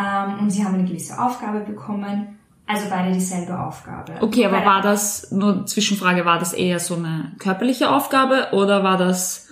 ähm, 0.00 0.38
und 0.40 0.50
sie 0.50 0.64
haben 0.64 0.74
eine 0.74 0.84
gewisse 0.84 1.20
Aufgabe 1.20 1.60
bekommen. 1.60 2.38
Also 2.66 2.86
beide 2.88 3.12
dieselbe 3.12 3.58
Aufgabe. 3.58 4.12
Okay, 4.20 4.46
aber 4.46 4.58
Beide- 4.58 4.66
war 4.66 4.80
das, 4.80 5.32
nur 5.32 5.66
Zwischenfrage, 5.66 6.24
war 6.24 6.38
das 6.38 6.52
eher 6.52 6.78
so 6.78 6.94
eine 6.94 7.32
körperliche 7.40 7.90
Aufgabe 7.90 8.48
oder 8.52 8.84
war 8.84 8.96
das 8.96 9.48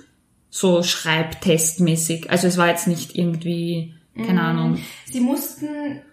so 0.51 0.83
schreibtestmäßig? 0.85 2.31
Also 2.31 2.47
es 2.47 2.57
war 2.59 2.69
jetzt 2.69 2.87
nicht 2.87 3.17
irgendwie, 3.17 3.95
keine 4.17 4.41
Ahnung. 4.43 4.79
Sie 5.07 5.21
mussten, 5.21 5.67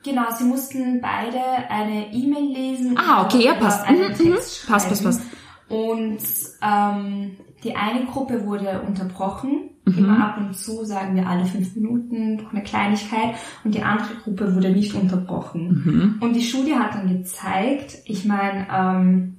genau, 0.03 0.23
sie 0.37 0.45
mussten 0.45 0.99
beide 1.01 1.39
eine 1.69 2.11
E-Mail 2.11 2.53
lesen. 2.53 2.97
Ah, 2.97 3.23
okay, 3.23 3.43
ja, 3.45 3.53
passt. 3.53 3.87
Mhm, 3.89 3.97
mhm. 4.29 4.33
Passt, 4.67 4.89
passt, 4.89 5.03
passt. 5.03 5.21
Und 5.69 6.19
ähm, 6.61 7.37
die 7.65 7.75
eine 7.75 8.05
Gruppe 8.05 8.45
wurde 8.45 8.81
unterbrochen. 8.87 9.71
Mhm. 9.85 9.97
Immer 9.97 10.25
ab 10.25 10.37
und 10.37 10.55
zu, 10.55 10.85
sagen 10.85 11.15
wir 11.15 11.27
alle 11.27 11.45
fünf 11.45 11.75
Minuten, 11.75 12.37
durch 12.37 12.51
eine 12.51 12.63
Kleinigkeit. 12.63 13.35
Und 13.63 13.75
die 13.75 13.81
andere 13.81 14.15
Gruppe 14.23 14.55
wurde 14.55 14.69
nicht 14.69 14.93
unterbrochen. 14.93 15.83
Mhm. 15.85 16.17
Und 16.21 16.33
die 16.33 16.43
Studie 16.43 16.75
hat 16.75 16.95
dann 16.95 17.07
gezeigt, 17.07 17.97
ich 18.05 18.25
meine, 18.25 18.67
ähm, 18.71 19.37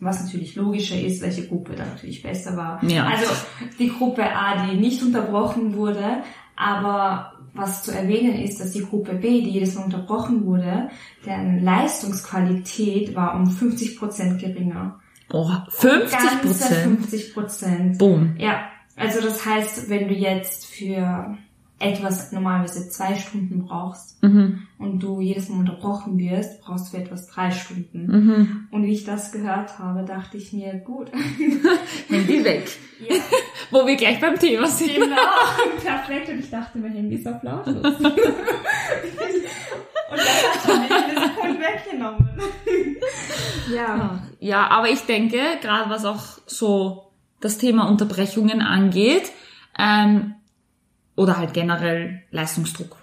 was 0.00 0.22
natürlich 0.22 0.56
logischer 0.56 1.00
ist, 1.00 1.22
welche 1.22 1.46
Gruppe 1.46 1.74
da 1.74 1.86
natürlich 1.86 2.22
besser 2.22 2.56
war. 2.56 2.84
Ja. 2.84 3.06
Also 3.06 3.32
die 3.78 3.88
Gruppe 3.88 4.24
A, 4.24 4.66
die 4.66 4.76
nicht 4.76 5.02
unterbrochen 5.02 5.74
wurde, 5.74 6.22
aber 6.54 7.32
was 7.54 7.84
zu 7.84 7.92
erwähnen 7.92 8.34
ist, 8.34 8.60
dass 8.60 8.72
die 8.72 8.84
Gruppe 8.84 9.14
B, 9.14 9.40
die 9.42 9.50
jedes 9.50 9.74
Mal 9.74 9.84
unterbrochen 9.84 10.44
wurde, 10.44 10.90
deren 11.24 11.62
Leistungsqualität 11.62 13.14
war 13.14 13.34
um 13.34 13.46
50 13.46 13.98
Prozent 13.98 14.40
geringer. 14.40 15.00
Oh, 15.32 15.50
50 15.70 16.10
Ganze 16.18 16.36
Prozent. 16.38 17.00
50 17.00 17.34
Prozent. 17.34 17.98
Boom. 17.98 18.34
Ja, 18.38 18.68
also 18.96 19.20
das 19.20 19.44
heißt, 19.44 19.90
wenn 19.90 20.08
du 20.08 20.14
jetzt 20.14 20.66
für 20.66 21.36
etwas 21.78 22.32
normalerweise 22.32 22.88
zwei 22.88 23.14
Stunden 23.16 23.66
brauchst 23.66 24.22
Mhm. 24.22 24.62
und 24.78 24.98
du 25.02 25.20
jedes 25.20 25.50
Mal 25.50 25.58
unterbrochen 25.58 26.16
wirst, 26.18 26.62
brauchst 26.62 26.86
du 26.86 26.96
für 26.96 27.02
etwas 27.02 27.26
drei 27.26 27.50
Stunden. 27.50 28.06
Mhm. 28.06 28.68
Und 28.70 28.84
wie 28.84 28.92
ich 28.94 29.04
das 29.04 29.30
gehört 29.30 29.78
habe, 29.78 30.02
dachte 30.06 30.38
ich 30.38 30.54
mir, 30.54 30.72
gut. 30.78 31.10
Handy 32.08 32.42
weg. 32.44 32.70
ja, 33.06 33.16
Wo 33.70 33.86
wir 33.86 33.96
gleich 33.96 34.18
beim 34.20 34.38
Thema 34.38 34.66
sind. 34.68 34.94
genau. 34.94 35.16
Perfekt. 35.84 36.30
Und 36.30 36.38
ich 36.38 36.48
dachte, 36.50 36.78
mein 36.78 36.92
Handy 36.92 37.16
ist 37.16 37.26
auf 37.28 37.42
lautlos. 37.42 37.74
und 37.74 37.84
das 40.16 40.44
hat 40.44 40.62
schon 40.64 40.80
eine 40.80 41.20
Sekunde 41.28 41.60
weggenommen. 41.60 42.28
Ja. 43.74 44.22
Ja, 44.40 44.68
aber 44.68 44.90
ich 44.90 45.00
denke, 45.06 45.38
gerade 45.62 45.90
was 45.90 46.04
auch 46.04 46.22
so 46.46 47.10
das 47.40 47.58
Thema 47.58 47.88
Unterbrechungen 47.88 48.62
angeht, 48.62 49.30
ähm, 49.78 50.34
oder 51.16 51.36
halt 51.38 51.54
generell 51.54 52.22
Leistungsdruck, 52.30 52.96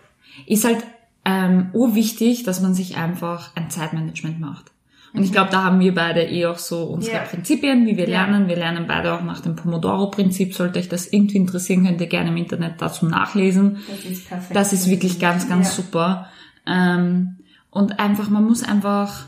ist 0.47 0.65
halt 0.65 0.83
ähm, 1.25 1.69
urwichtig, 1.73 2.43
dass 2.43 2.61
man 2.61 2.73
sich 2.73 2.97
einfach 2.97 3.55
ein 3.55 3.69
Zeitmanagement 3.69 4.39
macht. 4.39 4.71
Und 5.15 5.21
ich 5.23 5.31
glaube, 5.31 5.51
da 5.51 5.63
haben 5.63 5.79
wir 5.79 5.93
beide 5.93 6.23
eh 6.23 6.47
auch 6.47 6.57
so 6.57 6.85
unsere 6.85 7.17
Ja. 7.17 7.23
Prinzipien, 7.23 7.85
wie 7.85 7.97
wir 7.97 8.09
Ja. 8.09 8.23
lernen. 8.25 8.47
Wir 8.47 8.55
lernen 8.55 8.85
beide 8.87 9.13
auch 9.13 9.21
nach 9.21 9.41
dem 9.41 9.55
Pomodoro-Prinzip. 9.55 10.55
Sollte 10.55 10.79
euch 10.79 10.89
das 10.89 11.05
irgendwie 11.13 11.37
interessieren, 11.37 11.85
könnt 11.85 12.01
ihr 12.01 12.07
gerne 12.07 12.29
im 12.29 12.37
Internet 12.37 12.81
dazu 12.81 13.05
nachlesen. 13.05 13.77
Das 13.87 14.03
ist 14.05 14.27
perfekt. 14.27 14.55
Das 14.55 14.73
ist 14.73 14.89
wirklich 14.89 15.19
ganz, 15.19 15.47
ganz 15.47 15.67
Ja. 15.77 15.83
super. 15.83 16.29
Ähm, 16.65 17.37
und 17.69 17.99
einfach, 17.99 18.29
man 18.29 18.43
muss 18.43 18.63
einfach, 18.63 19.27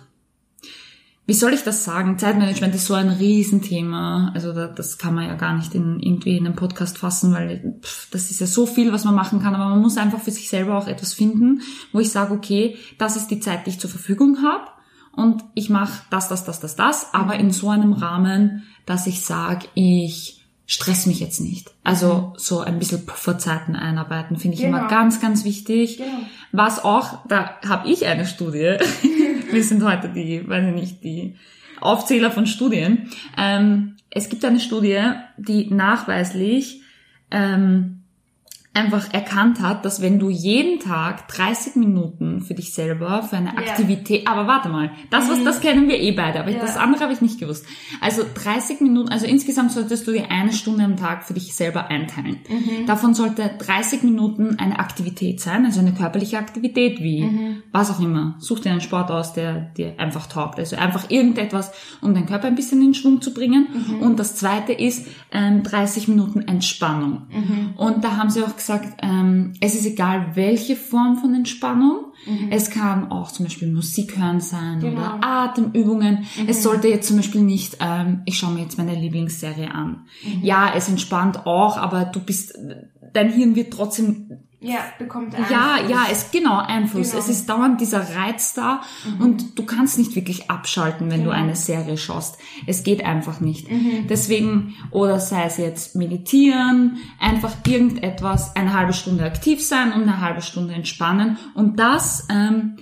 wie 1.27 1.33
soll 1.33 1.53
ich 1.53 1.63
das 1.63 1.83
sagen? 1.83 2.19
Zeitmanagement 2.19 2.75
ist 2.75 2.85
so 2.85 2.93
ein 2.93 3.09
Riesenthema. 3.09 4.31
Also 4.35 4.53
da, 4.53 4.67
das 4.67 4.97
kann 4.97 5.15
man 5.15 5.27
ja 5.27 5.35
gar 5.35 5.55
nicht 5.55 5.73
in, 5.73 5.99
irgendwie 5.99 6.37
in 6.37 6.45
einem 6.45 6.55
Podcast 6.55 6.97
fassen, 6.99 7.33
weil 7.33 7.75
pff, 7.81 8.09
das 8.11 8.29
ist 8.29 8.39
ja 8.41 8.47
so 8.47 8.65
viel, 8.67 8.91
was 8.93 9.05
man 9.05 9.15
machen 9.15 9.41
kann. 9.41 9.55
Aber 9.55 9.69
man 9.69 9.81
muss 9.81 9.97
einfach 9.97 10.19
für 10.21 10.31
sich 10.31 10.49
selber 10.49 10.77
auch 10.77 10.87
etwas 10.87 11.13
finden, 11.13 11.61
wo 11.91 11.99
ich 11.99 12.11
sage, 12.11 12.33
okay, 12.33 12.77
das 12.99 13.15
ist 13.15 13.27
die 13.31 13.39
Zeit, 13.39 13.65
die 13.65 13.71
ich 13.71 13.79
zur 13.79 13.89
Verfügung 13.89 14.43
habe. 14.43 14.67
Und 15.13 15.43
ich 15.55 15.69
mache 15.69 16.03
das, 16.09 16.27
das, 16.27 16.43
das, 16.43 16.59
das, 16.59 16.75
das, 16.75 17.13
aber 17.13 17.35
in 17.35 17.49
so 17.49 17.69
einem 17.69 17.93
Rahmen, 17.93 18.63
dass 18.85 19.07
ich 19.07 19.21
sage, 19.21 19.65
ich 19.73 20.45
stress 20.67 21.05
mich 21.05 21.19
jetzt 21.19 21.39
nicht. 21.41 21.71
Also 21.83 22.33
so 22.37 22.59
ein 22.59 22.79
bisschen 22.79 23.05
Pufferzeiten 23.05 23.75
einarbeiten, 23.75 24.37
finde 24.37 24.55
ich 24.57 24.61
Genau. 24.63 24.77
immer 24.79 24.87
ganz, 24.89 25.21
ganz 25.21 25.45
wichtig. 25.45 25.97
Genau. 25.97 26.09
Was 26.51 26.83
auch, 26.83 27.25
da 27.27 27.51
habe 27.67 27.89
ich 27.89 28.05
eine 28.05 28.25
Studie. 28.25 28.77
Wir 29.51 29.63
sind 29.63 29.83
heute 29.83 30.09
die, 30.09 30.47
weiß 30.47 30.67
ich 30.67 30.73
nicht, 30.73 31.03
die 31.03 31.35
Aufzähler 31.79 32.31
von 32.31 32.47
Studien. 32.47 33.09
Ähm, 33.37 33.95
es 34.09 34.29
gibt 34.29 34.45
eine 34.45 34.59
Studie, 34.59 35.01
die 35.37 35.73
nachweislich 35.73 36.81
ähm, 37.31 38.03
einfach 38.75 39.13
erkannt 39.13 39.61
hat, 39.61 39.85
dass 39.85 40.01
wenn 40.01 40.19
du 40.19 40.29
jeden 40.29 40.79
Tag 40.79 41.27
30 41.29 41.75
Minuten 41.75 42.41
für 42.41 42.53
dich 42.53 42.73
selber, 42.73 43.23
für 43.23 43.37
eine 43.37 43.53
Ja. 43.53 43.57
Aktivität, 43.57 44.27
aber 44.27 44.47
warte 44.47 44.69
mal, 44.69 44.91
das 45.09 45.29
was, 45.29 45.43
das 45.43 45.61
kennen 45.61 45.87
wir 45.87 45.99
eh 45.99 46.11
beide, 46.11 46.39
aber 46.39 46.49
Ja. 46.51 46.59
das 46.59 46.75
andere 46.77 47.03
habe 47.03 47.13
ich 47.13 47.21
nicht 47.21 47.39
gewusst. 47.39 47.65
Also 48.01 48.23
30 48.33 48.81
Minuten, 48.81 49.09
also 49.09 49.25
insgesamt 49.25 49.71
solltest 49.71 50.05
du 50.07 50.11
dir 50.11 50.29
eine 50.29 50.51
Stunde 50.51 50.83
am 50.83 50.97
Tag 50.97 51.23
für 51.25 51.33
dich 51.33 51.55
selber 51.55 51.87
einteilen. 51.87 52.37
Davon 52.85 53.13
sollte 53.13 53.49
30 53.59 54.03
Minuten 54.03 54.57
eine 54.59 54.77
Aktivität 54.79 55.39
sein, 55.39 55.65
also 55.65 55.79
eine 55.79 55.93
körperliche 55.93 56.37
Aktivität 56.37 56.99
wie 57.01 57.61
was 57.71 57.91
auch 57.91 57.99
immer. 58.01 58.35
Such 58.39 58.59
dir 58.59 58.71
einen 58.71 58.81
Sport 58.81 59.09
aus, 59.11 59.33
der 59.33 59.53
dir 59.77 59.95
einfach 59.99 60.27
taugt. 60.27 60.59
Also 60.59 60.75
einfach 60.75 61.09
irgendetwas, 61.09 61.71
um 62.01 62.13
deinen 62.13 62.25
Körper 62.25 62.47
ein 62.47 62.55
bisschen 62.55 62.81
in 62.81 62.93
Schwung 62.93 63.21
zu 63.21 63.33
bringen. 63.33 63.67
Und 64.01 64.19
das 64.19 64.35
zweite 64.35 64.73
ist 64.73 65.07
ähm, 65.31 65.63
30 65.63 66.07
Minuten 66.07 66.41
Entspannung. 66.41 67.27
Und 67.77 68.03
da 68.03 68.17
haben 68.17 68.29
sie 68.29 68.41
auch 68.43 68.47
gesagt, 68.55 68.64
ähm, 69.01 69.53
es 69.61 69.75
ist 69.75 69.85
egal, 69.85 70.31
welche 70.35 70.75
Form 70.75 71.17
von 71.17 71.33
Entspannung. 71.33 71.97
Es 72.49 72.71
kann 72.71 73.11
auch 73.11 73.31
zum 73.31 73.45
Beispiel 73.45 73.71
Musik 73.71 74.17
hören 74.17 74.39
sein 74.39 74.79
Genau. 74.79 74.93
oder 74.93 75.19
Atemübungen. 75.21 76.25
Es 76.47 76.63
sollte 76.63 76.87
jetzt 76.87 77.07
zum 77.07 77.17
Beispiel 77.17 77.41
nicht, 77.41 77.77
ähm, 77.81 78.21
ich 78.25 78.37
schaue 78.39 78.53
mir 78.53 78.61
jetzt 78.61 78.77
meine 78.77 78.95
Lieblingsserie 78.95 79.71
an. 79.71 80.05
Ja, 80.41 80.73
es 80.75 80.89
entspannt 80.89 81.45
auch, 81.45 81.77
aber 81.77 82.05
du 82.05 82.19
bist, 82.19 82.57
dein 83.13 83.31
Hirn 83.31 83.55
wird 83.55 83.73
trotzdem 83.73 84.31
Ja, 84.65 84.79
bekommt 84.97 85.33
ja, 85.49 85.75
Einfluss. 85.75 85.91
ja, 85.91 86.05
es 86.11 86.31
genau 86.31 86.57
Einfluss. 86.57 87.11
Genau. 87.11 87.23
Es 87.23 87.29
ist 87.29 87.47
dauernd 87.49 87.79
dieser 87.81 88.15
Reiz 88.15 88.53
da 88.53 88.81
und 89.19 89.57
du 89.57 89.65
kannst 89.65 89.97
nicht 89.97 90.15
wirklich 90.15 90.49
abschalten, 90.49 91.09
wenn 91.11 91.23
du 91.23 91.29
Genau. 91.29 91.41
eine 91.43 91.55
Serie 91.55 91.97
schaust. 91.97 92.37
Es 92.67 92.83
geht 92.83 93.03
einfach 93.05 93.39
nicht. 93.39 93.67
Deswegen 94.09 94.75
oder 94.91 95.19
sei 95.19 95.43
es 95.45 95.57
jetzt 95.57 95.95
meditieren, 95.95 96.97
einfach 97.19 97.53
irgendetwas 97.67 98.55
eine 98.55 98.73
halbe 98.73 98.93
Stunde 98.93 99.23
aktiv 99.23 99.65
sein 99.65 99.93
und 99.93 100.01
eine 100.03 100.21
halbe 100.21 100.41
Stunde 100.41 100.73
entspannen 100.73 101.37
und 101.53 101.79
das 101.79 102.27
ähm, 102.29 102.77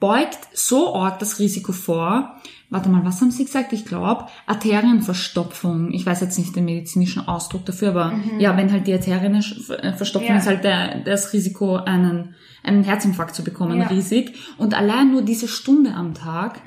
beugt 0.00 0.38
so 0.52 0.94
arg 0.94 1.18
das 1.18 1.38
Risiko 1.38 1.72
vor. 1.72 2.36
Warte 2.68 2.88
mal, 2.88 3.04
was 3.04 3.20
haben 3.20 3.30
Sie 3.30 3.44
gesagt? 3.44 3.72
Ich 3.72 3.84
glaube, 3.84 4.26
Arterienverstopfung. 4.46 5.92
Ich 5.92 6.04
weiß 6.06 6.20
jetzt 6.20 6.38
nicht 6.38 6.56
den 6.56 6.64
medizinischen 6.64 7.26
Ausdruck 7.28 7.64
dafür, 7.64 7.90
aber 7.90 8.18
ja, 8.38 8.56
wenn 8.56 8.72
halt 8.72 8.86
die 8.86 8.92
Arterien 8.92 9.34
äh, 9.34 9.92
verstopfen, 9.92 10.28
Ja. 10.30 10.38
ist 10.38 10.46
halt 10.46 10.64
der, 10.64 11.00
das 11.00 11.32
Risiko, 11.32 11.76
einen, 11.76 12.34
einen 12.62 12.82
Herzinfarkt 12.84 13.34
zu 13.34 13.44
bekommen, 13.44 13.78
Ja. 13.78 13.86
riesig. 13.86 14.34
Und 14.58 14.74
allein 14.74 15.12
nur 15.12 15.22
diese 15.22 15.48
Stunde 15.48 15.94
am 15.94 16.14
Tag 16.14 16.60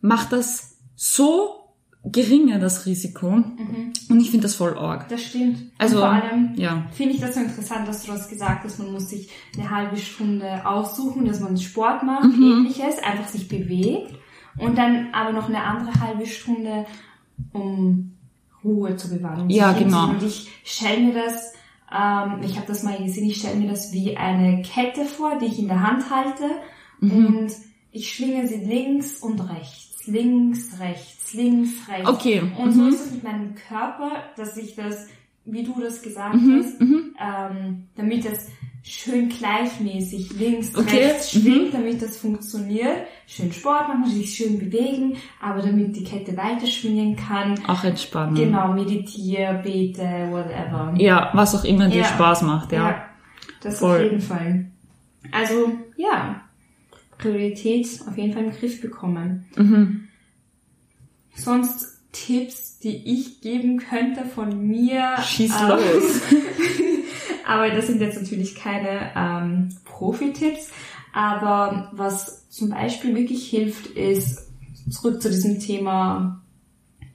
macht 0.00 0.32
das 0.32 0.76
so 0.94 1.60
geringer, 2.04 2.58
das 2.58 2.84
Risiko. 2.84 3.28
Und 3.28 4.20
ich 4.20 4.30
finde 4.30 4.42
das 4.42 4.56
voll 4.56 4.76
arg. 4.76 5.08
Das 5.08 5.22
stimmt. 5.22 5.70
Also, 5.78 5.96
Und 5.96 6.00
vor 6.02 6.10
allem 6.10 6.52
ja. 6.56 6.84
finde 6.92 7.14
ich 7.14 7.20
das 7.22 7.34
so 7.34 7.40
interessant, 7.40 7.88
dass 7.88 8.04
du 8.04 8.12
das 8.12 8.28
gesagt 8.28 8.62
hast, 8.64 8.78
man 8.78 8.92
muss 8.92 9.08
sich 9.08 9.30
eine 9.56 9.70
halbe 9.70 9.96
Stunde 9.96 10.66
aussuchen, 10.66 11.24
dass 11.24 11.40
man 11.40 11.56
Sport 11.56 12.02
macht, 12.02 12.24
Mhm. 12.36 12.42
ähnliches, 12.66 12.98
einfach 13.02 13.28
sich 13.28 13.48
bewegt 13.48 14.14
und 14.58 14.78
dann 14.78 15.08
aber 15.12 15.32
noch 15.32 15.48
eine 15.48 15.62
andere 15.62 16.00
halbe 16.00 16.26
Stunde, 16.26 16.86
um 17.52 18.12
Ruhe 18.62 18.96
zu 18.96 19.10
bewahren. 19.10 19.50
Ja, 19.50 19.72
genau. 19.72 20.10
Und 20.10 20.22
ich 20.22 20.50
stelle 20.64 21.00
mir 21.00 21.14
das, 21.14 21.52
ähm, 21.92 22.40
ich 22.42 22.56
habe 22.56 22.66
das 22.66 22.82
mal 22.82 22.96
gesehen, 22.96 23.28
ich 23.28 23.38
stelle 23.38 23.56
mir 23.56 23.68
das 23.68 23.92
wie 23.92 24.16
eine 24.16 24.62
Kette 24.62 25.04
vor, 25.04 25.38
die 25.38 25.46
ich 25.46 25.58
in 25.58 25.68
der 25.68 25.82
Hand 25.82 26.10
halte 26.10 26.44
Mhm. 27.00 27.26
und 27.26 27.52
ich 27.92 28.12
schwinge 28.12 28.46
sie 28.48 28.64
links 28.64 29.18
und 29.20 29.38
rechts, 29.40 30.06
links, 30.06 30.78
rechts, 30.80 31.34
links, 31.34 31.88
rechts. 31.88 32.08
Okay, 32.08 32.42
Und 32.58 32.72
so 32.72 32.82
mhm. 32.82 32.88
ist 32.88 33.04
es 33.06 33.12
mit 33.12 33.24
meinem 33.24 33.54
Körper, 33.68 34.10
dass 34.36 34.56
ich 34.56 34.74
das, 34.76 35.08
wie 35.44 35.62
du 35.64 35.74
das 35.80 36.00
gesagt 36.02 36.36
Mhm, 36.36 36.62
hast, 36.62 36.80
ähm, 36.80 37.84
damit 37.96 38.24
es 38.24 38.48
schön 38.86 39.30
gleichmäßig 39.30 40.38
links, 40.38 40.74
Okay, 40.76 41.06
rechts 41.06 41.32
schwingt, 41.32 41.72
damit 41.72 42.02
das 42.02 42.18
funktioniert. 42.18 43.06
Schön 43.26 43.50
Sport 43.52 43.88
machen, 43.88 44.06
sich 44.10 44.34
schön 44.34 44.58
bewegen, 44.58 45.16
aber 45.40 45.62
damit 45.62 45.96
die 45.96 46.04
Kette 46.04 46.36
weiter 46.36 46.66
schwingen 46.66 47.16
kann. 47.16 47.58
Auch 47.66 47.82
entspannen. 47.82 48.34
Genau, 48.34 48.72
meditiere, 48.74 49.60
bete, 49.64 50.02
whatever. 50.30 50.94
Ja, 50.98 51.30
was 51.32 51.54
auch 51.54 51.64
immer 51.64 51.88
dir 51.88 52.00
Ja. 52.02 52.04
Spaß 52.04 52.42
macht, 52.42 52.72
ja. 52.72 53.06
das 53.62 53.78
Voll. 53.78 53.96
auf 53.96 54.02
jeden 54.02 54.20
Fall. 54.20 54.66
Also, 55.32 55.72
ja, 55.96 56.42
Priorität 57.16 57.86
auf 58.06 58.18
jeden 58.18 58.34
Fall 58.34 58.44
im 58.44 58.52
Griff 58.52 58.82
bekommen. 58.82 59.46
Mhm. 59.56 60.08
Sonst 61.34 61.93
Tipps, 62.14 62.78
die 62.78 62.96
ich 62.96 63.42
geben 63.42 63.78
könnte 63.78 64.24
von 64.24 64.66
mir. 64.66 65.16
Schieß 65.22 65.52
ähm, 65.60 65.68
los. 65.68 66.20
Aber 67.46 67.68
das 67.70 67.86
sind 67.88 68.00
jetzt 68.00 68.18
natürlich 68.20 68.54
keine 68.54 69.12
ähm, 69.14 69.68
Profi-Tipps. 69.84 70.70
Aber 71.12 71.90
was 71.92 72.48
zum 72.48 72.70
Beispiel 72.70 73.14
wirklich 73.14 73.46
hilft, 73.48 73.86
ist 73.88 74.48
zurück 74.90 75.20
zu 75.20 75.30
diesem 75.30 75.60
Thema 75.60 76.40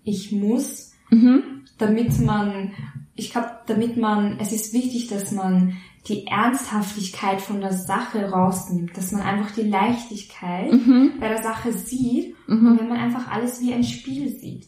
ich 0.03 0.31
muss, 0.31 0.91
Mhm. 1.11 1.63
damit 1.79 2.19
man, 2.19 2.71
ich 3.15 3.31
glaube, 3.31 3.49
damit 3.67 3.97
man, 3.97 4.39
es 4.39 4.51
ist 4.51 4.73
wichtig, 4.73 5.07
dass 5.07 5.31
man 5.31 5.75
die 6.07 6.25
Ernsthaftigkeit 6.27 7.41
von 7.41 7.59
der 7.61 7.73
Sache 7.73 8.29
rausnimmt, 8.29 8.95
dass 8.95 9.11
man 9.11 9.21
einfach 9.21 9.51
die 9.55 9.63
Leichtigkeit 9.67 10.71
Mhm. 10.71 11.13
bei 11.19 11.27
der 11.27 11.43
Sache 11.43 11.73
sieht 11.73 12.35
und 12.47 12.79
wenn 12.79 12.87
man 12.87 12.97
einfach 12.97 13.29
alles 13.29 13.59
wie 13.61 13.73
ein 13.73 13.83
Spiel 13.83 14.29
sieht. 14.29 14.67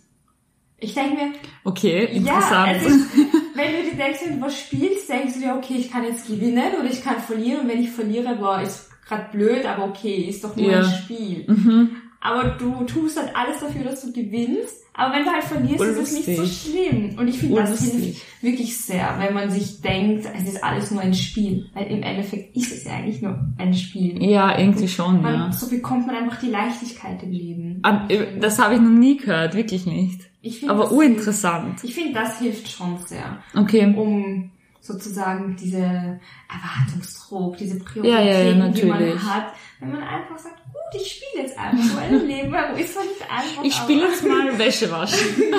Ich 0.84 0.94
denke 0.96 1.13
mir, 1.15 1.32
Okay, 1.63 2.06
ja, 2.12 2.17
interessant. 2.17 2.72
es 2.78 2.86
ist, 2.88 3.08
wenn 3.56 3.72
du 3.72 3.89
dir 3.91 3.98
denkst, 3.98 4.20
wenn 4.26 4.39
du 4.39 4.46
was 4.46 4.60
spielst, 4.60 5.08
denkst 5.10 5.36
du 5.36 5.39
dir, 5.41 5.56
okay, 5.56 5.76
ich 5.78 5.91
kann 5.91 6.04
jetzt 6.04 6.28
gewinnen 6.28 6.74
oder 6.80 6.89
ich 6.89 7.04
kann 7.04 7.17
verlieren 7.20 7.62
und 7.62 7.67
wenn 7.70 7.80
ich 7.82 7.91
verliere, 7.91 8.36
boah, 8.36 8.62
ist 8.62 8.89
gerade 9.08 9.26
blöd, 9.32 9.63
aber 9.65 9.86
okay, 9.86 10.26
ist 10.28 10.44
doch 10.44 10.56
nur 10.56 10.72
Ja. 10.72 10.80
ein 10.80 10.91
Spiel. 10.91 11.46
mhm. 11.48 11.89
Aber 12.24 12.50
du 12.50 12.84
tust 12.84 13.17
halt 13.20 13.36
alles 13.36 13.60
dafür, 13.62 13.84
dass 13.84 14.02
du 14.04 14.12
gewinnst. 14.12 14.76
Aber 14.94 15.15
wenn 15.15 15.24
du 15.24 15.32
halt 15.32 15.44
verlierst, 15.44 15.78
Voll 15.78 15.88
ist 15.88 15.98
es 16.13 16.28
nicht 16.28 16.38
so 16.38 16.46
schlimm. 16.46 17.15
Und 17.17 17.28
ich 17.28 17.39
finde, 17.39 17.56
das 17.62 17.82
hilft 17.84 18.22
wirklich 18.44 18.78
sehr, 18.78 19.15
wenn 19.20 19.34
man 19.34 19.50
sich 19.50 19.82
denkt, 19.82 20.28
es 20.38 20.48
ist 20.48 20.63
alles 20.63 20.91
nur 20.91 21.02
ein 21.02 21.15
Spiel. 21.15 21.65
Weil 21.74 21.88
im 21.88 22.04
Endeffekt 22.04 22.56
ist 22.56 22.72
es 22.74 22.84
ja 22.84 22.91
eigentlich 22.91 23.22
nur 23.24 23.39
ein 23.58 23.74
Spiel. 23.74 24.22
Ja, 24.24 24.56
irgendwie 24.60 24.88
schon, 24.88 25.22
Man, 25.24 25.34
ja. 25.34 25.52
So 25.52 25.67
bekommt 25.70 26.06
man 26.06 26.15
einfach 26.15 26.39
die 26.41 26.50
Leichtigkeit 26.52 27.24
im 27.24 27.32
Leben. 27.32 27.82
Äh, 28.10 28.39
Das 28.39 28.60
habe 28.60 28.76
ich 28.76 28.82
noch 28.82 28.89
nie 28.89 29.17
gehört, 29.17 29.56
wirklich 29.56 29.86
nicht. 29.88 30.22
Ich 30.41 30.60
finde, 30.60 30.73
Aber 30.73 30.84
das 30.86 30.91
urinteressant. 30.91 31.84
Ich 31.84 31.93
finde, 31.93 32.13
das 32.13 32.39
hilft 32.39 32.67
schon 32.69 32.97
sehr. 33.06 33.38
Okay. 33.56 33.93
um 33.95 34.51
sozusagen 34.80 35.56
diese 35.56 36.19
Erwartungsdruck, 36.49 37.58
diese 37.58 37.77
Prioritäten, 37.80 38.17
Ja, 38.17 38.19
ja, 38.19 38.49
ja, 38.49 38.67
die 38.69 38.86
man 38.86 39.23
hat, 39.23 39.54
wenn 39.80 39.91
man 39.91 40.01
einfach 40.04 40.38
sagt, 40.39 40.63
gut, 40.65 41.01
ich 41.01 41.12
spiele 41.12 41.43
jetzt 41.43 41.58
einfach 41.58 41.84
so 41.84 41.97
ein 41.99 42.25
Leben, 42.27 42.51
wo 42.51 42.75
ist 42.77 42.93
zwar 42.93 43.04
nicht 43.04 43.21
einfach, 43.21 43.63
Ich 43.63 43.75
spiele 43.75 44.08
jetzt 44.08 44.27
mal 44.27 44.58
Wäsche 44.58 44.89
waschen. 44.91 45.27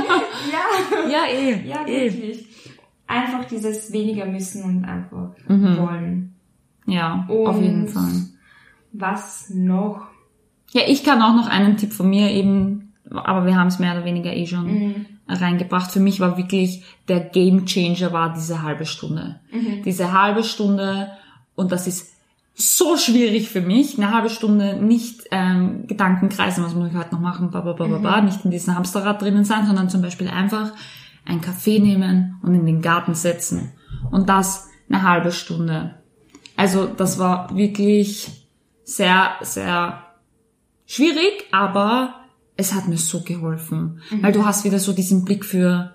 ja, 0.53 1.09
Ja, 1.11 1.25
eh. 1.33 1.67
ja, 1.69 1.87
eh. 1.87 2.13
wirklich. 2.13 2.47
Einfach 3.07 3.45
dieses 3.45 3.93
weniger 3.93 4.27
müssen 4.27 4.65
und 4.65 4.85
einfach 4.85 5.31
Mhm. 5.47 5.77
wollen. 5.79 6.35
Ja, 6.87 7.25
Und 7.29 7.47
auf 7.47 7.61
jeden 7.61 7.87
Fall. 7.87 8.13
Was 8.93 9.51
noch? 9.51 10.09
Ja, 10.73 10.83
ich 10.89 11.05
kann 11.05 11.23
auch 11.23 11.35
noch 11.35 11.47
einen 11.49 11.77
Tipp 11.77 11.93
von 11.93 12.11
mir 12.11 12.31
eben, 12.31 12.82
aber 13.19 13.47
wir 13.47 13.57
haben 13.57 13.69
es 13.69 13.79
mehr 13.79 13.93
oder 13.95 14.05
weniger 14.05 14.33
eh 14.35 14.47
schon 14.47 14.67
Mhm. 14.67 15.07
reingebracht. 15.29 15.91
Für 15.91 16.01
mich 16.01 16.21
war 16.21 16.37
wirklich 16.37 16.83
der 17.09 17.21
Game 17.21 17.67
Changer 17.67 18.13
war 18.13 18.33
diese 18.35 18.63
halbe 18.63 18.87
Stunde. 18.87 19.41
Mhm. 19.53 19.83
Diese 19.85 20.13
halbe 20.13 20.43
Stunde 20.45 21.11
und 21.55 21.73
das 21.73 21.87
ist 21.87 22.13
so 22.55 22.97
schwierig 22.99 23.49
für 23.49 23.63
mich, 23.63 23.97
eine 23.97 24.13
halbe 24.13 24.29
Stunde 24.29 24.77
nicht 24.77 25.23
ähm, 25.31 25.87
Gedanken 25.87 26.29
kreisen, 26.29 26.63
was 26.63 26.75
muss 26.75 26.91
ich 26.91 26.97
heute 26.97 27.15
noch 27.15 27.21
machen, 27.21 27.51
ba, 27.51 27.61
ba, 27.63 27.73
ba, 27.73 27.87
ba, 27.87 27.99
ba, 27.99 28.21
nicht 28.21 28.45
in 28.45 28.51
diesem 28.51 28.75
Hamsterrad 28.77 29.23
drinnen 29.23 29.45
sein, 29.45 29.67
sondern 29.67 29.89
zum 29.89 30.03
Beispiel 30.03 30.29
einfach 30.29 30.73
einen 31.25 31.41
Kaffee 31.41 31.79
nehmen 31.79 32.39
und 32.43 32.55
in 32.55 32.67
den 32.67 32.83
Garten 32.83 33.15
setzen. 33.15 33.73
Und 34.11 34.29
das 34.29 34.69
eine 34.91 35.03
halbe 35.03 35.33
Stunde. 35.33 35.95
Also 36.57 36.87
das 36.87 37.19
war 37.19 37.57
wirklich 37.57 38.29
sehr, 38.85 39.31
sehr 39.41 40.03
schwierig, 40.87 41.47
aber 41.53 42.15
es 42.57 42.75
hat 42.75 42.89
mir 42.89 42.99
so 42.99 43.23
geholfen. 43.23 44.01
Weil 44.21 44.33
du 44.33 44.45
hast 44.45 44.65
wieder 44.65 44.79
so 44.79 44.93
diesen 44.93 45.25
Blick 45.25 45.45
für, 45.45 45.95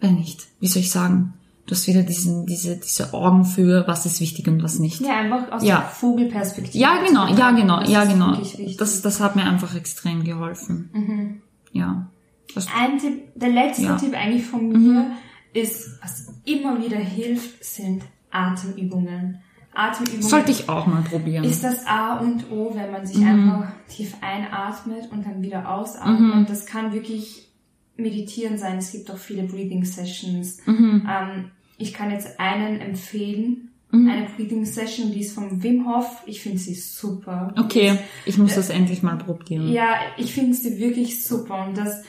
äh 0.00 0.10
nicht, 0.10 0.46
wie 0.60 0.66
soll 0.68 0.82
ich 0.82 0.90
sagen, 0.90 1.34
du 1.66 1.74
hast 1.74 1.86
wieder 1.86 2.02
diesen, 2.02 2.46
diese, 2.46 2.76
diese 2.76 3.12
Augen 3.14 3.44
für, 3.44 3.86
was 3.88 4.06
ist 4.06 4.20
wichtig 4.20 4.46
und 4.48 4.62
was 4.62 4.78
nicht. 4.78 5.00
Ja, 5.00 5.16
einfach 5.18 5.50
aus 5.52 5.62
Ja. 5.64 5.78
der 5.80 5.88
Vogelperspektive. 5.88 6.78
Ja, 6.78 7.02
genau, 7.04 7.26
ja, 7.34 7.50
genau, 7.52 7.80
Das 7.80 7.90
ja, 7.90 8.04
genau. 8.04 8.38
Das, 8.78 9.02
das 9.02 9.20
hat 9.20 9.34
mir 9.36 9.44
einfach 9.44 9.74
extrem 9.74 10.22
geholfen. 10.24 10.90
Mhm. 10.92 11.42
Ja. 11.72 12.08
Das, 12.54 12.66
Ein 12.74 12.98
Tipp, 12.98 13.22
der 13.34 13.48
letzte 13.50 13.82
Ja. 13.84 13.94
Mhm. 13.94 13.98
Tipp 13.98 14.14
eigentlich 14.14 14.44
von 14.46 14.68
mir 14.68 15.10
ist, 15.52 15.98
was 16.02 16.28
immer 16.44 16.78
wieder 16.82 16.98
hilft, 16.98 17.64
sind 17.64 18.02
Atemübungen. 18.30 19.38
Atemübungen 19.76 20.22
sollte 20.22 20.50
ich 20.50 20.68
auch 20.68 20.86
mal 20.86 21.02
probieren. 21.02 21.44
ist 21.44 21.62
das 21.62 21.86
A 21.86 22.16
und 22.18 22.50
O, 22.50 22.72
wenn 22.74 22.90
man 22.90 23.06
sich 23.06 23.18
Mhm. 23.18 23.26
einfach 23.52 23.68
tief 23.88 24.14
einatmet 24.20 25.10
und 25.12 25.26
dann 25.26 25.42
wieder 25.42 25.70
ausatmet. 25.70 26.48
Das 26.48 26.66
kann 26.66 26.92
wirklich 26.92 27.48
meditieren 27.96 28.58
sein. 28.58 28.78
Es 28.78 28.92
gibt 28.92 29.10
auch 29.10 29.18
viele 29.18 29.42
Breathing 29.44 29.84
Sessions. 29.84 30.58
Mhm. 30.66 31.06
Ähm, 31.08 31.50
ich 31.78 31.92
kann 31.94 32.10
jetzt 32.10 32.38
einen 32.40 32.80
empfehlen. 32.80 33.70
Eine 33.92 34.26
Breathing 34.36 34.66
Session, 34.66 35.10
die 35.12 35.20
ist 35.20 35.32
vom 35.32 35.62
Wim 35.62 35.86
Hof. 35.88 36.22
Ich 36.26 36.42
finde 36.42 36.58
sie 36.58 36.74
super. 36.74 37.54
Okay, 37.58 37.98
ich 38.26 38.36
muss 38.36 38.54
das 38.54 38.68
endlich 38.68 39.02
mal 39.02 39.16
probieren. 39.16 39.72
Ja, 39.72 39.94
ich 40.18 40.34
finde 40.34 40.52
sie 40.54 40.78
wirklich 40.78 41.24
super 41.24 41.66
und 41.66 41.78
das, 41.78 42.02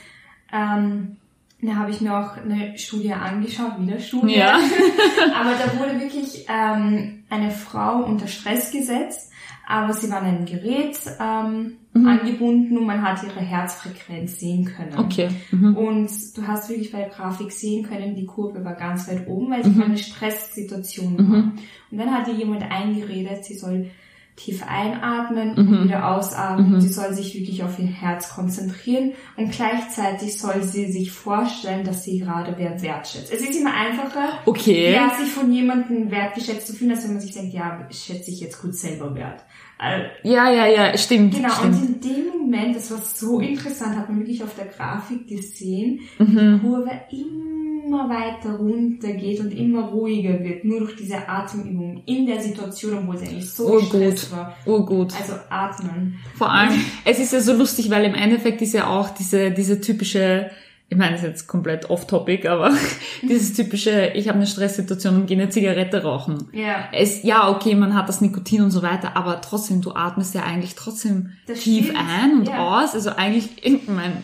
ähm, 0.52 1.16
da 1.60 1.74
habe 1.74 1.90
ich 1.90 2.00
mir 2.00 2.16
auch 2.16 2.36
eine 2.36 2.78
Studie 2.78 3.12
angeschaut, 3.12 3.80
wieder 3.80 3.98
Studie. 3.98 4.36
Ja. 4.36 4.58
aber 5.34 5.54
da 5.54 5.78
wurde 5.78 6.00
wirklich 6.00 6.46
ähm, 6.48 7.24
eine 7.28 7.50
Frau 7.50 8.04
unter 8.04 8.28
Stress 8.28 8.70
gesetzt, 8.70 9.32
aber 9.66 9.92
sie 9.92 10.08
war 10.10 10.22
an 10.22 10.26
ein 10.26 10.46
Gerät 10.46 10.98
ähm, 11.20 11.78
angebunden 11.94 12.78
und 12.78 12.86
man 12.86 13.02
hat 13.02 13.22
ihre 13.24 13.40
Herzfrequenz 13.40 14.38
sehen 14.38 14.66
können. 14.66 14.98
Okay. 14.98 15.28
Mhm. 15.50 15.76
Und 15.76 16.10
du 16.36 16.46
hast 16.46 16.68
wirklich 16.68 16.92
bei 16.92 16.98
der 16.98 17.08
Grafik 17.08 17.50
sehen 17.50 17.84
können, 17.84 18.14
die 18.14 18.26
Kurve 18.26 18.64
war 18.64 18.74
ganz 18.74 19.08
weit 19.08 19.26
oben, 19.26 19.50
weil 19.50 19.64
sie 19.64 19.70
in 19.70 19.82
einer 19.82 19.96
Stresssituation 19.96 21.18
war. 21.28 21.52
Und 21.90 21.98
dann 21.98 22.12
hat 22.12 22.28
ihr 22.28 22.34
jemand 22.34 22.62
eingeredet, 22.70 23.44
sie 23.44 23.54
soll 23.54 23.90
tief 24.38 24.62
einatmen 24.66 25.54
und 25.56 25.84
wieder 25.84 26.14
ausatmen. 26.16 26.80
Sie 26.80 26.88
soll 26.88 27.12
sich 27.12 27.34
wirklich 27.34 27.62
auf 27.64 27.78
ihr 27.78 27.86
Herz 27.86 28.30
konzentrieren 28.30 29.12
und 29.36 29.50
gleichzeitig 29.50 30.38
soll 30.38 30.62
sie 30.62 30.90
sich 30.92 31.10
vorstellen, 31.12 31.84
dass 31.84 32.04
sie 32.04 32.20
gerade 32.20 32.54
wer 32.56 32.80
wertschätzt. 32.80 33.32
Es 33.32 33.40
ist 33.40 33.58
immer 33.60 33.74
einfacher, 33.74 34.38
Okay. 34.46 34.92
ja, 34.94 35.10
sich 35.18 35.28
von 35.32 35.52
jemandem 35.52 36.10
wertgeschätzt 36.10 36.66
zu 36.68 36.72
fühlen, 36.74 36.92
als 36.92 37.04
wenn 37.04 37.12
man 37.14 37.20
sich 37.20 37.32
denkt, 37.34 37.52
ja, 37.52 37.86
schätze 37.90 38.30
ich 38.30 38.40
jetzt 38.40 38.62
gut 38.62 38.74
selber 38.74 39.14
wert. 39.14 39.44
Äh, 39.80 40.04
Ja, 40.28 40.50
ja, 40.50 40.66
ja, 40.66 40.96
stimmt. 40.96 41.34
Genau, 41.34 41.50
stimmt. 41.50 41.74
und 41.76 41.82
in 41.86 42.00
dem 42.00 42.28
Moment, 42.38 42.76
das 42.76 42.90
war 42.90 42.98
so 42.98 43.40
interessant, 43.40 43.96
hat 43.96 44.08
man 44.08 44.18
wirklich 44.20 44.42
auf 44.42 44.54
der 44.56 44.66
Grafik 44.66 45.28
gesehen, 45.28 46.00
Mhm. 46.18 46.60
die 46.62 46.66
Kurve 46.68 46.90
immer 47.10 47.67
weiter 47.90 48.56
runter 48.56 49.12
geht 49.12 49.40
und 49.40 49.50
immer 49.52 49.86
ruhiger 49.88 50.38
wird, 50.44 50.64
nur 50.64 50.80
durch 50.80 50.96
diese 50.96 51.28
Atemübung 51.28 52.02
in 52.06 52.26
der 52.26 52.40
Situation, 52.42 52.98
obwohl 52.98 53.16
sie 53.18 53.26
eigentlich 53.28 53.50
so 53.50 53.66
Oh 53.66 53.80
gut. 53.80 54.30
war. 54.32 54.54
Oh 54.66 54.84
gut. 54.84 55.12
Also 55.18 55.34
atmen. 55.50 56.18
Vor 56.36 56.50
allem, 56.52 56.80
es 57.04 57.18
ist 57.18 57.32
ja 57.32 57.40
so 57.40 57.54
lustig, 57.54 57.90
weil 57.90 58.04
im 58.04 58.14
Endeffekt 58.14 58.60
ist 58.62 58.74
ja 58.74 58.86
auch 58.88 59.10
diese, 59.10 59.50
diese 59.50 59.80
typische, 59.80 60.50
ich 60.90 60.96
meine, 60.96 61.12
das 61.12 61.22
ist 61.22 61.28
jetzt 61.28 61.46
komplett 61.48 61.90
off-topic, 61.90 62.48
aber 62.48 62.72
dieses 63.22 63.54
typische, 63.54 64.12
ich 64.14 64.28
habe 64.28 64.38
eine 64.38 64.46
Stresssituation 64.46 65.16
und 65.16 65.26
gehe 65.26 65.36
eine 65.40 65.50
Zigarette 65.50 66.02
rauchen. 66.02 66.48
Ja. 66.52 66.88
Es, 66.92 67.22
ja, 67.22 67.48
okay, 67.50 67.74
man 67.74 67.94
hat 67.94 68.08
das 68.08 68.20
Nikotin 68.20 68.62
und 68.62 68.70
so 68.70 68.82
weiter, 68.82 69.16
aber 69.16 69.40
trotzdem, 69.40 69.80
du 69.82 69.92
atmest 69.92 70.34
ja 70.34 70.42
eigentlich 70.44 70.74
trotzdem 70.74 71.30
Das 71.46 71.60
tief 71.60 71.86
stimmt, 71.86 71.98
ein 72.00 72.38
und 72.40 72.48
ja. 72.48 72.82
aus. 72.82 72.94
Also 72.94 73.10
eigentlich, 73.10 73.64
ich 73.64 73.86
mein, 73.88 74.22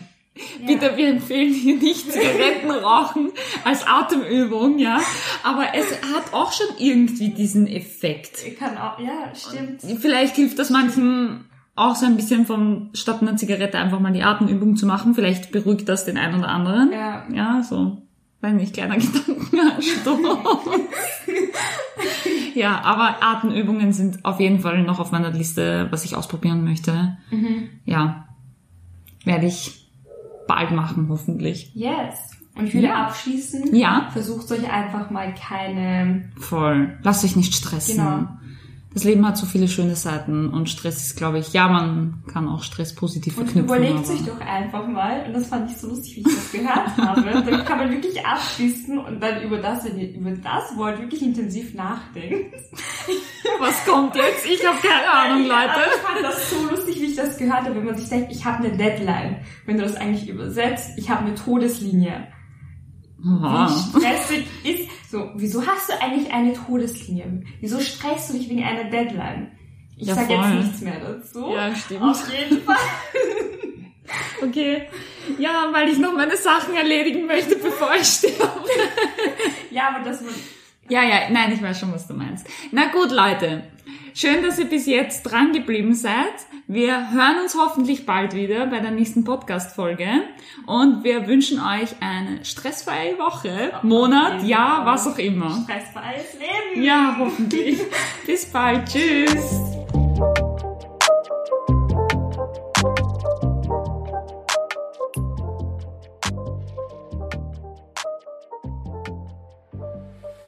Ja. 0.59 0.67
bitte, 0.67 0.97
wir 0.97 1.07
empfehlen 1.09 1.53
hier 1.53 1.77
nicht 1.77 2.11
Zigaretten 2.11 2.69
rauchen 2.69 3.31
als 3.63 3.87
Atemübung, 3.87 4.79
ja. 4.79 4.99
Aber 5.43 5.67
es 5.73 5.85
hat 6.13 6.33
auch 6.33 6.51
schon 6.51 6.67
irgendwie 6.77 7.29
diesen 7.29 7.67
Effekt. 7.67 8.45
Ich 8.45 8.57
kann 8.59 8.77
auch, 8.77 8.99
ja, 8.99 9.33
stimmt. 9.33 9.81
Vielleicht 10.01 10.35
hilft 10.35 10.59
das 10.59 10.69
manchen 10.69 11.45
auch 11.75 11.95
so 11.95 12.05
ein 12.05 12.15
bisschen 12.17 12.45
von, 12.45 12.89
statt 12.93 13.21
einer 13.21 13.37
Zigarette 13.37 13.77
einfach 13.77 13.99
mal 13.99 14.11
die 14.13 14.23
Atemübung 14.23 14.75
zu 14.75 14.85
machen. 14.85 15.13
Vielleicht 15.13 15.51
beruhigt 15.51 15.87
das 15.87 16.05
den 16.05 16.17
einen 16.17 16.39
oder 16.39 16.49
anderen. 16.49 16.91
Ja. 16.91 17.25
Ja, 17.33 17.63
so, 17.63 18.01
weiß 18.41 18.53
nicht, 18.53 18.73
kleiner 18.73 18.97
Gedankenanstoß. 18.97 20.19
ja, 22.55 22.81
aber 22.81 23.23
Atemübungen 23.23 23.93
sind 23.93 24.23
auf 24.23 24.39
jeden 24.39 24.59
Fall 24.59 24.83
noch 24.83 24.99
auf 24.99 25.11
meiner 25.11 25.31
Liste, 25.31 25.87
was 25.91 26.05
ich 26.05 26.15
ausprobieren 26.15 26.63
möchte. 26.63 27.17
Mhm. 27.29 27.69
Ja, 27.85 28.27
werde 29.25 29.47
ich 29.47 29.84
bald 30.47 30.71
machen, 30.71 31.07
hoffentlich. 31.09 31.71
Yes. 31.73 32.31
Und 32.57 32.67
ich 32.67 32.73
würde 32.73 32.87
Ja. 32.87 33.07
abschließen, 33.07 33.75
Ja. 33.75 34.07
versucht 34.13 34.49
euch 34.51 34.71
einfach 34.71 35.09
mal 35.11 35.33
keine, 35.35 36.29
Voll. 36.39 36.97
Lasst 37.03 37.25
euch 37.25 37.35
nicht 37.35 37.53
stressen. 37.53 37.97
Genau. 37.97 38.27
Das 38.95 39.03
Leben 39.03 39.27
hat 39.27 39.37
so 39.37 39.45
viele 39.45 39.67
schöne 39.67 39.95
Seiten 39.97 40.47
und 40.49 40.69
Stress 40.69 41.05
ist, 41.05 41.17
glaube 41.17 41.37
ich, 41.39 41.51
ja, 41.51 41.67
man 41.67 42.23
kann 42.31 42.47
auch 42.47 42.63
Stress 42.63 42.95
positiv 42.95 43.37
und 43.37 43.43
verknüpfen. 43.51 43.75
überlegt 43.75 44.05
aber- 44.05 44.13
euch 44.13 44.25
doch 44.25 44.39
einfach 44.39 44.87
mal, 44.87 45.25
und 45.27 45.33
das 45.33 45.47
fand 45.47 45.69
ich 45.69 45.75
so 45.77 45.89
lustig, 45.89 46.15
wie 46.15 46.19
ich 46.21 46.25
das 46.35 46.51
gehört 46.53 46.97
habe, 46.97 47.21
dann 47.51 47.65
kann 47.65 47.77
man 47.77 47.91
wirklich 47.91 48.25
abschließen 48.25 48.97
und 48.97 49.19
dann 49.21 49.43
über 49.43 49.57
das, 49.57 49.83
wenn 49.83 49.99
ihr 49.99 50.15
über 50.15 50.31
das 50.31 50.77
wollt, 50.77 50.97
wirklich 51.01 51.21
intensiv 51.21 51.73
nachdenken. 51.75 52.53
Was 53.59 53.85
kommt 53.85 54.15
jetzt? 54.15 54.45
Ich 54.45 54.65
habe 54.65 54.77
keine 54.81 55.11
Ahnung, 55.11 55.51
Aber 55.51 55.65
Leute. 55.67 55.89
ich 55.93 56.01
fand 56.01 56.23
das 56.23 56.49
so 56.49 56.69
lustig, 56.69 57.01
wie 57.01 57.05
ich 57.05 57.15
das 57.17 57.37
gehört 57.37 57.63
habe, 57.65 57.75
wenn 57.75 57.83
man 57.85 57.97
sich 57.97 58.07
denkt, 58.09 58.31
ich 58.31 58.43
habe 58.45 58.63
eine 58.65 58.77
Deadline. 58.77 59.41
Wenn 59.65 59.77
du 59.77 59.83
das 59.83 59.95
eigentlich 59.97 60.29
übersetzt, 60.29 60.91
ich 60.97 61.09
habe 61.09 61.25
eine 61.25 61.35
Todeslinie. 61.35 62.27
Aha. 63.25 63.67
Wie 63.93 63.99
stressig 63.99 64.47
ist. 64.63 64.89
So, 65.15 65.31
wieso 65.35 65.65
hast 65.65 65.87
du 65.87 65.93
eigentlich 66.01 66.33
eine 66.33 66.51
Todeslinie? 66.51 67.41
Wieso 67.61 67.79
stresst 67.79 68.29
du 68.29 68.33
dich 68.33 68.49
wegen 68.49 68.65
einer 68.65 68.83
Deadline? 68.83 69.49
Ich 69.95 70.09
Ja, 70.09 70.15
sag 70.15 70.29
jetzt 70.29 70.49
nichts 70.49 70.81
mehr 70.81 70.99
dazu. 70.99 71.53
Ja, 71.53 71.73
stimmt. 71.73 72.01
Auf 72.01 72.29
jeden 72.29 72.61
Fall. 72.61 72.75
Okay. 74.43 74.83
Ja, 75.39 75.69
weil 75.71 75.89
ich 75.89 75.97
noch 75.97 76.13
meine 76.13 76.37
Sachen 76.37 76.75
erledigen 76.75 77.25
möchte, 77.25 77.55
bevor 77.55 77.95
ich 77.95 78.05
sterbe. 78.05 78.63
Ja, 79.71 79.89
aber 79.89 80.05
das 80.05 80.23
wird. 80.23 80.35
Ja, 80.89 81.03
ja, 81.03 81.29
nein, 81.31 81.51
ich 81.53 81.61
weiß 81.61 81.79
schon, 81.79 81.91
was 81.91 82.07
du 82.07 82.13
meinst. 82.13 82.45
Na 82.71 82.91
gut, 82.91 83.09
Leute. 83.11 83.63
Schön, 84.17 84.43
dass 84.43 84.57
ihr 84.57 84.69
bis 84.69 84.85
jetzt 84.85 85.23
dran 85.23 85.51
geblieben 85.51 85.93
seid. 85.93 86.13
Wir 86.67 87.11
hören 87.11 87.41
uns 87.43 87.53
hoffentlich 87.53 88.05
bald 88.05 88.33
wieder 88.33 88.65
bei 88.67 88.79
der 88.79 88.91
nächsten 88.91 89.25
Podcast-Folge. 89.25 90.07
Und 90.65 91.03
wir 91.03 91.27
wünschen 91.27 91.59
euch 91.59 91.89
eine 91.99 92.45
stressfreie 92.45 93.19
Woche, 93.19 93.73
Monat, 93.83 94.41
Jahr, 94.43 94.85
was 94.85 95.05
auch 95.05 95.17
immer. 95.17 95.65
Stressfreies 95.65 96.33
Leben. 96.39 96.85
Ja, 96.85 97.17
hoffentlich. 97.19 97.77
bis 98.25 98.45
bald. 98.45 98.85
Tschüss. 98.85 99.84